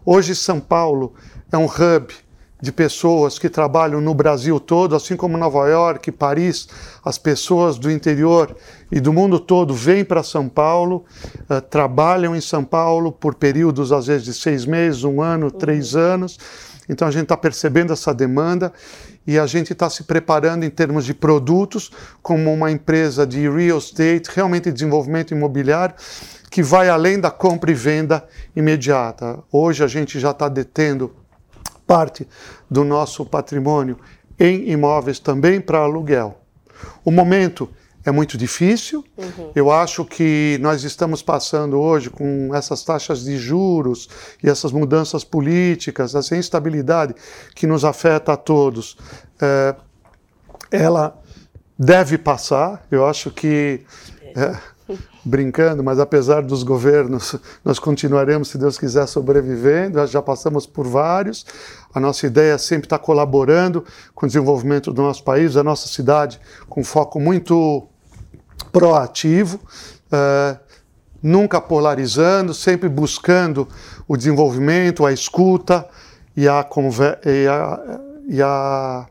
Hoje 0.06 0.36
São 0.36 0.60
Paulo 0.60 1.14
é 1.50 1.58
um 1.58 1.64
hub 1.64 2.14
de 2.62 2.70
pessoas 2.70 3.40
que 3.40 3.48
trabalham 3.48 4.00
no 4.00 4.14
Brasil 4.14 4.60
todo, 4.60 4.94
assim 4.94 5.16
como 5.16 5.36
Nova 5.36 5.66
York, 5.66 6.12
Paris, 6.12 6.68
as 7.04 7.18
pessoas 7.18 7.76
do 7.76 7.90
interior 7.90 8.56
e 8.88 9.00
do 9.00 9.12
mundo 9.12 9.40
todo 9.40 9.74
vêm 9.74 10.04
para 10.04 10.22
São 10.22 10.48
Paulo, 10.48 11.04
uh, 11.50 11.60
trabalham 11.60 12.36
em 12.36 12.40
São 12.40 12.62
Paulo 12.62 13.10
por 13.10 13.34
períodos, 13.34 13.90
às 13.90 14.06
vezes, 14.06 14.26
de 14.26 14.34
seis 14.34 14.64
meses, 14.64 15.02
um 15.02 15.20
ano, 15.20 15.50
três 15.50 15.96
anos. 15.96 16.38
Então 16.88 17.08
a 17.08 17.10
gente 17.10 17.24
está 17.24 17.36
percebendo 17.36 17.92
essa 17.92 18.14
demanda 18.14 18.72
e 19.28 19.38
a 19.38 19.44
gente 19.44 19.74
está 19.74 19.90
se 19.90 20.04
preparando 20.04 20.64
em 20.64 20.70
termos 20.70 21.04
de 21.04 21.12
produtos, 21.12 21.90
como 22.22 22.50
uma 22.50 22.70
empresa 22.70 23.26
de 23.26 23.46
real 23.46 23.76
estate, 23.76 24.30
realmente 24.34 24.72
desenvolvimento 24.72 25.34
imobiliário, 25.34 25.94
que 26.50 26.62
vai 26.62 26.88
além 26.88 27.20
da 27.20 27.30
compra 27.30 27.70
e 27.70 27.74
venda 27.74 28.26
imediata. 28.56 29.40
Hoje 29.52 29.84
a 29.84 29.86
gente 29.86 30.18
já 30.18 30.30
está 30.30 30.48
detendo 30.48 31.14
parte 31.86 32.26
do 32.70 32.84
nosso 32.84 33.26
patrimônio 33.26 33.98
em 34.40 34.70
imóveis 34.70 35.18
também 35.18 35.60
para 35.60 35.80
aluguel. 35.80 36.40
O 37.04 37.10
momento 37.10 37.68
é 38.08 38.12
muito 38.12 38.38
difícil. 38.38 39.04
Uhum. 39.16 39.52
Eu 39.54 39.70
acho 39.70 40.04
que 40.04 40.58
nós 40.60 40.82
estamos 40.82 41.22
passando 41.22 41.78
hoje 41.78 42.08
com 42.08 42.54
essas 42.54 42.82
taxas 42.82 43.24
de 43.24 43.36
juros 43.36 44.08
e 44.42 44.48
essas 44.48 44.72
mudanças 44.72 45.24
políticas, 45.24 46.14
essa 46.14 46.36
instabilidade 46.36 47.14
que 47.54 47.66
nos 47.66 47.84
afeta 47.84 48.32
a 48.32 48.36
todos. 48.36 48.96
É, 49.40 49.74
ela 50.70 51.20
deve 51.78 52.16
passar. 52.16 52.86
Eu 52.90 53.06
acho 53.06 53.30
que 53.30 53.82
é, 54.34 54.56
brincando, 55.22 55.84
mas 55.84 56.00
apesar 56.00 56.42
dos 56.42 56.62
governos, 56.62 57.36
nós 57.62 57.78
continuaremos, 57.78 58.48
se 58.48 58.56
Deus 58.56 58.78
quiser, 58.78 59.06
sobrevivendo. 59.06 60.04
Já 60.06 60.22
passamos 60.22 60.66
por 60.66 60.86
vários. 60.86 61.44
A 61.92 62.00
nossa 62.00 62.26
ideia 62.26 62.54
é 62.54 62.58
sempre 62.58 62.86
estar 62.86 62.98
colaborando 62.98 63.84
com 64.14 64.24
o 64.24 64.28
desenvolvimento 64.28 64.92
do 64.92 65.02
nosso 65.02 65.22
país, 65.22 65.54
da 65.54 65.62
nossa 65.62 65.88
cidade, 65.88 66.40
com 66.68 66.82
foco 66.82 67.20
muito 67.20 67.86
proativo, 68.72 69.60
uh, 70.12 70.58
nunca 71.22 71.60
polarizando, 71.60 72.54
sempre 72.54 72.88
buscando 72.88 73.68
o 74.06 74.16
desenvolvimento, 74.16 75.04
a 75.04 75.12
escuta 75.12 75.86
e 76.36 76.48
a, 76.48 76.66
e 77.24 77.46
a, 77.46 78.00
e 78.28 78.42
a 78.42 79.06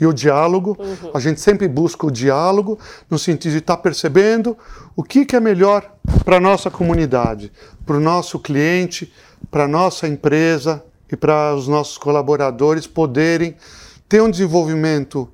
e 0.00 0.06
o 0.06 0.12
diálogo. 0.12 0.76
Uhum. 0.78 1.10
A 1.14 1.20
gente 1.20 1.40
sempre 1.40 1.68
busca 1.68 2.06
o 2.06 2.10
diálogo 2.10 2.78
no 3.08 3.18
sentido 3.18 3.52
de 3.52 3.58
estar 3.58 3.76
tá 3.76 3.82
percebendo 3.82 4.56
o 4.96 5.02
que, 5.02 5.24
que 5.24 5.36
é 5.36 5.40
melhor 5.40 5.88
para 6.24 6.38
a 6.38 6.40
nossa 6.40 6.70
comunidade, 6.70 7.52
para 7.86 7.96
o 7.96 8.00
nosso 8.00 8.40
cliente, 8.40 9.12
para 9.50 9.64
a 9.64 9.68
nossa 9.68 10.08
empresa 10.08 10.82
e 11.10 11.16
para 11.16 11.54
os 11.54 11.68
nossos 11.68 11.98
colaboradores 11.98 12.86
poderem 12.86 13.54
ter 14.08 14.20
um 14.20 14.30
desenvolvimento 14.30 15.28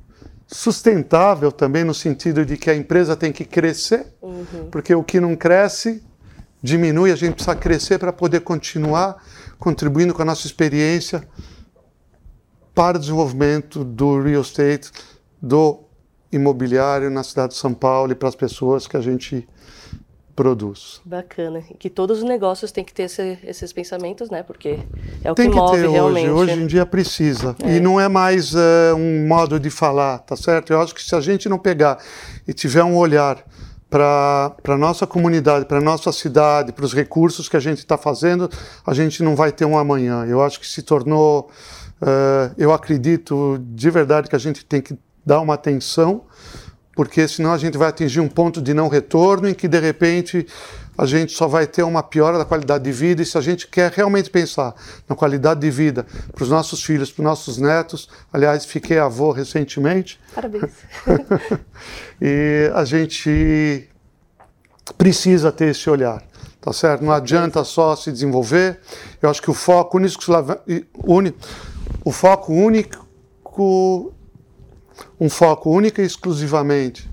sustentável 0.51 1.53
também 1.53 1.85
no 1.85 1.95
sentido 1.95 2.45
de 2.45 2.57
que 2.57 2.71
a 2.71 2.75
empresa 2.75 3.15
tem 3.15 3.31
que 3.31 3.45
crescer, 3.45 4.07
uhum. 4.21 4.69
porque 4.71 4.95
o 4.95 5.05
que 5.05 5.21
não 5.21 5.37
cresce 5.37 6.03
diminui, 6.63 7.13
a 7.13 7.17
gente 7.17 7.35
precisa 7.35 7.55
crescer 7.55 7.99
para 7.99 8.13
poder 8.13 8.41
continuar 8.41 9.23
contribuindo 9.59 10.13
com 10.15 10.23
a 10.23 10.25
nossa 10.25 10.47
experiência 10.47 11.23
para 12.75 12.97
o 12.97 13.01
desenvolvimento 13.01 13.85
do 13.85 14.21
real 14.23 14.43
estate, 14.43 14.91
do 15.41 15.85
imobiliário 16.33 17.11
na 17.11 17.23
cidade 17.23 17.53
de 17.53 17.59
São 17.59 17.75
Paulo 17.75 18.13
e 18.13 18.15
para 18.15 18.29
as 18.29 18.35
pessoas 18.35 18.87
que 18.87 18.97
a 18.97 19.01
gente 19.01 19.49
produz. 20.39 21.01
Bacana. 21.05 21.65
E 21.69 21.75
que 21.75 21.91
todos 21.91 22.19
os 22.19 22.25
negócios 22.25 22.71
têm 22.71 22.85
que 22.85 22.95
ter 22.95 23.03
esse, 23.05 23.37
esses 23.43 23.73
pensamentos, 23.73 24.31
né? 24.31 24.45
Porque 24.45 24.79
é 25.25 25.33
o 25.33 25.35
Tem 25.35 25.51
que, 25.51 25.57
que 25.57 25.61
move 25.61 25.83
ter 25.83 25.89
realmente. 25.89 26.31
Hoje, 26.31 26.53
hoje 26.53 26.63
em 26.63 26.67
dia 26.69 26.87
precisa. 26.87 27.57
É. 27.65 27.75
E 27.75 27.81
não 27.81 28.01
é 28.01 28.07
mais 28.07 28.55
uh, 28.55 28.95
um 28.97 29.27
modo 29.27 29.59
de 29.59 29.69
falar, 29.69 30.19
tá 30.21 30.37
certo? 30.37 30.73
Eu 30.73 30.81
acho 30.81 30.95
que 30.95 31.03
se 31.03 31.13
a 31.17 31.21
gente 31.21 31.49
não 31.49 31.59
pegar 31.59 31.99
e 32.47 32.53
tiver 32.53 32.85
um 32.85 32.97
olhar 32.97 33.45
para 33.91 34.55
a 34.69 34.79
nossa 34.79 35.09
comunidade, 35.09 35.65
para 35.65 35.79
a 35.79 35.81
nossa 35.81 36.13
cidade, 36.13 36.73
para 36.73 36.85
os 36.85 36.95
recursos 36.95 37.49
que 37.49 37.57
a 37.57 37.61
gente 37.61 37.79
está 37.79 37.99
fazendo, 37.99 38.49
a 38.87 38.95
gente 38.95 39.25
não 39.25 39.35
vai 39.35 39.51
ter 39.51 39.65
um 39.65 39.77
amanhã. 39.77 40.25
Eu 40.25 40.41
acho 40.41 40.61
que 40.61 40.69
se 40.69 40.83
tornou 40.83 41.51
Uh, 42.01 42.55
eu 42.57 42.73
acredito 42.73 43.59
de 43.61 43.91
verdade 43.91 44.29
que 44.29 44.37
a 44.37 44.39
gente 44.39 44.65
tem 44.65 44.81
que 44.81 44.97
dar 45.27 45.41
uma 45.41 45.55
atenção, 45.55 46.23
porque 46.99 47.29
senão 47.29 47.53
a 47.53 47.59
gente 47.59 47.79
vai 47.79 47.91
atingir 47.91 48.19
um 48.19 48.27
ponto 48.27 48.61
de 48.61 48.75
não 48.75 48.89
retorno 48.89 49.49
em 49.49 49.55
que 49.55 49.69
de 49.69 49.79
repente 49.79 50.45
a 50.97 51.07
gente 51.07 51.33
só 51.33 51.47
vai 51.47 51.65
ter 51.65 51.85
uma 51.85 52.03
piora 52.03 52.37
da 52.37 52.45
qualidade 52.45 52.83
de 52.83 52.91
vida. 52.91 53.23
E 53.23 53.25
se 53.25 53.39
a 53.39 53.41
gente 53.41 53.69
quer 53.69 53.93
realmente 53.93 54.29
pensar 54.29 54.75
na 55.09 55.15
qualidade 55.15 55.61
de 55.61 55.71
vida 55.71 56.05
para 56.35 56.43
os 56.43 56.51
nossos 56.51 56.83
filhos, 56.83 57.13
para 57.13 57.23
os 57.23 57.25
nossos 57.25 57.57
netos, 57.57 58.09
aliás, 58.33 58.65
fiquei 58.65 58.99
avô 58.99 59.31
recentemente. 59.31 60.19
Parabéns. 60.35 60.73
e 62.21 62.69
a 62.75 62.85
gente 62.85 63.89
precisa 64.97 65.53
ter 65.53 65.67
esse 65.67 65.89
olhar 65.89 66.21
tá 66.61 66.73
certo? 66.73 67.05
Não 67.05 67.13
adianta 67.13 67.63
só 67.63 67.95
se 67.95 68.11
desenvolver. 68.11 68.81
Eu 69.23 69.31
acho 69.31 69.41
que 69.41 69.49
o 69.49 69.55
foco 69.55 69.97
único, 69.97 71.39
o 72.05 72.11
foco 72.11 72.53
único, 72.53 74.13
um 75.21 75.29
foco 75.29 75.71
único 75.71 76.01
e 76.01 76.05
exclusivamente 76.05 77.09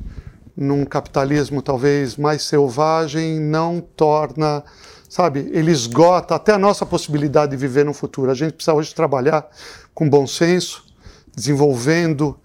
num 0.56 0.86
capitalismo 0.86 1.62
talvez 1.62 2.16
mais 2.16 2.44
selvagem 2.44 3.40
não 3.40 3.82
torna, 3.82 4.64
sabe, 5.10 5.50
ele 5.52 5.72
esgota 5.72 6.36
até 6.36 6.54
a 6.54 6.58
nossa 6.58 6.86
possibilidade 6.86 7.52
de 7.52 7.58
viver 7.58 7.84
no 7.84 7.94
futuro. 7.94 8.32
A 8.32 8.34
gente 8.34 8.54
precisa 8.54 8.74
hoje 8.74 8.96
trabalhar 8.96 9.46
com 9.94 10.10
bom 10.10 10.26
senso, 10.26 10.86
desenvolvendo 11.36 12.40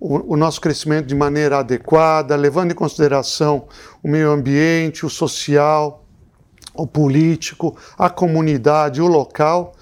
o, 0.00 0.34
o 0.34 0.36
nosso 0.36 0.60
crescimento 0.60 1.06
de 1.06 1.14
maneira 1.14 1.58
adequada, 1.58 2.34
levando 2.34 2.72
em 2.72 2.74
consideração 2.74 3.66
o 4.02 4.08
meio 4.08 4.30
ambiente, 4.30 5.06
o 5.06 5.10
social, 5.10 6.04
o 6.74 6.86
político, 6.86 7.76
a 7.96 8.10
comunidade, 8.10 9.00
o 9.00 9.06
local 9.06 9.74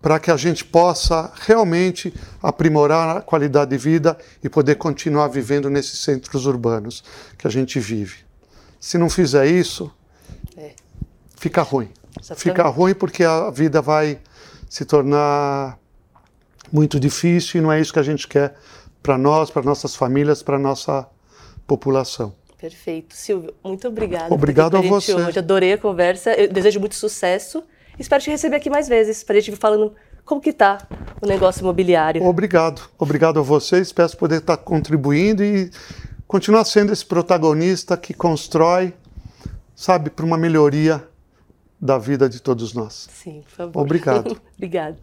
para 0.00 0.18
que 0.18 0.30
a 0.30 0.36
gente 0.36 0.64
possa 0.64 1.30
realmente 1.42 2.12
aprimorar 2.42 3.18
a 3.18 3.20
qualidade 3.20 3.70
de 3.70 3.76
vida 3.76 4.16
e 4.42 4.48
poder 4.48 4.76
continuar 4.76 5.28
vivendo 5.28 5.68
nesses 5.68 5.98
centros 6.00 6.46
urbanos 6.46 7.04
que 7.36 7.46
a 7.46 7.50
gente 7.50 7.78
vive. 7.78 8.18
Se 8.78 8.96
não 8.96 9.10
fizer 9.10 9.46
isso, 9.46 9.92
é. 10.56 10.72
fica 11.36 11.62
ruim. 11.62 11.90
Exatamente. 12.18 12.42
Fica 12.42 12.68
ruim 12.68 12.94
porque 12.94 13.24
a 13.24 13.50
vida 13.50 13.82
vai 13.82 14.18
se 14.68 14.84
tornar 14.84 15.78
muito 16.72 16.98
difícil 16.98 17.60
e 17.60 17.62
não 17.62 17.70
é 17.70 17.80
isso 17.80 17.92
que 17.92 17.98
a 17.98 18.02
gente 18.02 18.26
quer 18.26 18.54
para 19.02 19.18
nós, 19.18 19.50
para 19.50 19.62
nossas 19.62 19.94
famílias, 19.94 20.42
para 20.42 20.58
nossa 20.58 21.06
população. 21.66 22.34
Perfeito. 22.58 23.14
Silvio, 23.14 23.54
muito 23.64 23.88
obrigada. 23.88 24.32
Obrigado 24.32 24.76
a 24.76 24.80
você. 24.80 25.14
Hoje. 25.14 25.38
Adorei 25.38 25.72
a 25.72 25.78
conversa. 25.78 26.32
Eu 26.34 26.52
desejo 26.52 26.78
muito 26.78 26.94
sucesso 26.94 27.62
Espero 28.00 28.22
te 28.22 28.30
receber 28.30 28.56
aqui 28.56 28.70
mais 28.70 28.88
vezes, 28.88 29.22
para 29.22 29.36
a 29.36 29.40
gente 29.40 29.52
ir 29.52 29.56
falando 29.58 29.94
como 30.24 30.40
que 30.40 30.48
está 30.48 30.88
o 31.20 31.26
negócio 31.26 31.60
imobiliário. 31.60 32.24
Obrigado. 32.24 32.80
Obrigado 32.98 33.38
a 33.38 33.42
vocês. 33.42 33.88
Espero 33.88 34.16
poder 34.16 34.38
estar 34.38 34.56
contribuindo 34.56 35.44
e 35.44 35.70
continuar 36.26 36.64
sendo 36.64 36.94
esse 36.94 37.04
protagonista 37.04 37.98
que 37.98 38.14
constrói, 38.14 38.94
sabe, 39.76 40.08
para 40.08 40.24
uma 40.24 40.38
melhoria 40.38 41.06
da 41.78 41.98
vida 41.98 42.26
de 42.26 42.40
todos 42.40 42.72
nós. 42.72 43.06
Sim, 43.12 43.42
por 43.42 43.50
favor. 43.50 43.82
Obrigado. 43.82 44.40
Obrigado. 44.56 44.96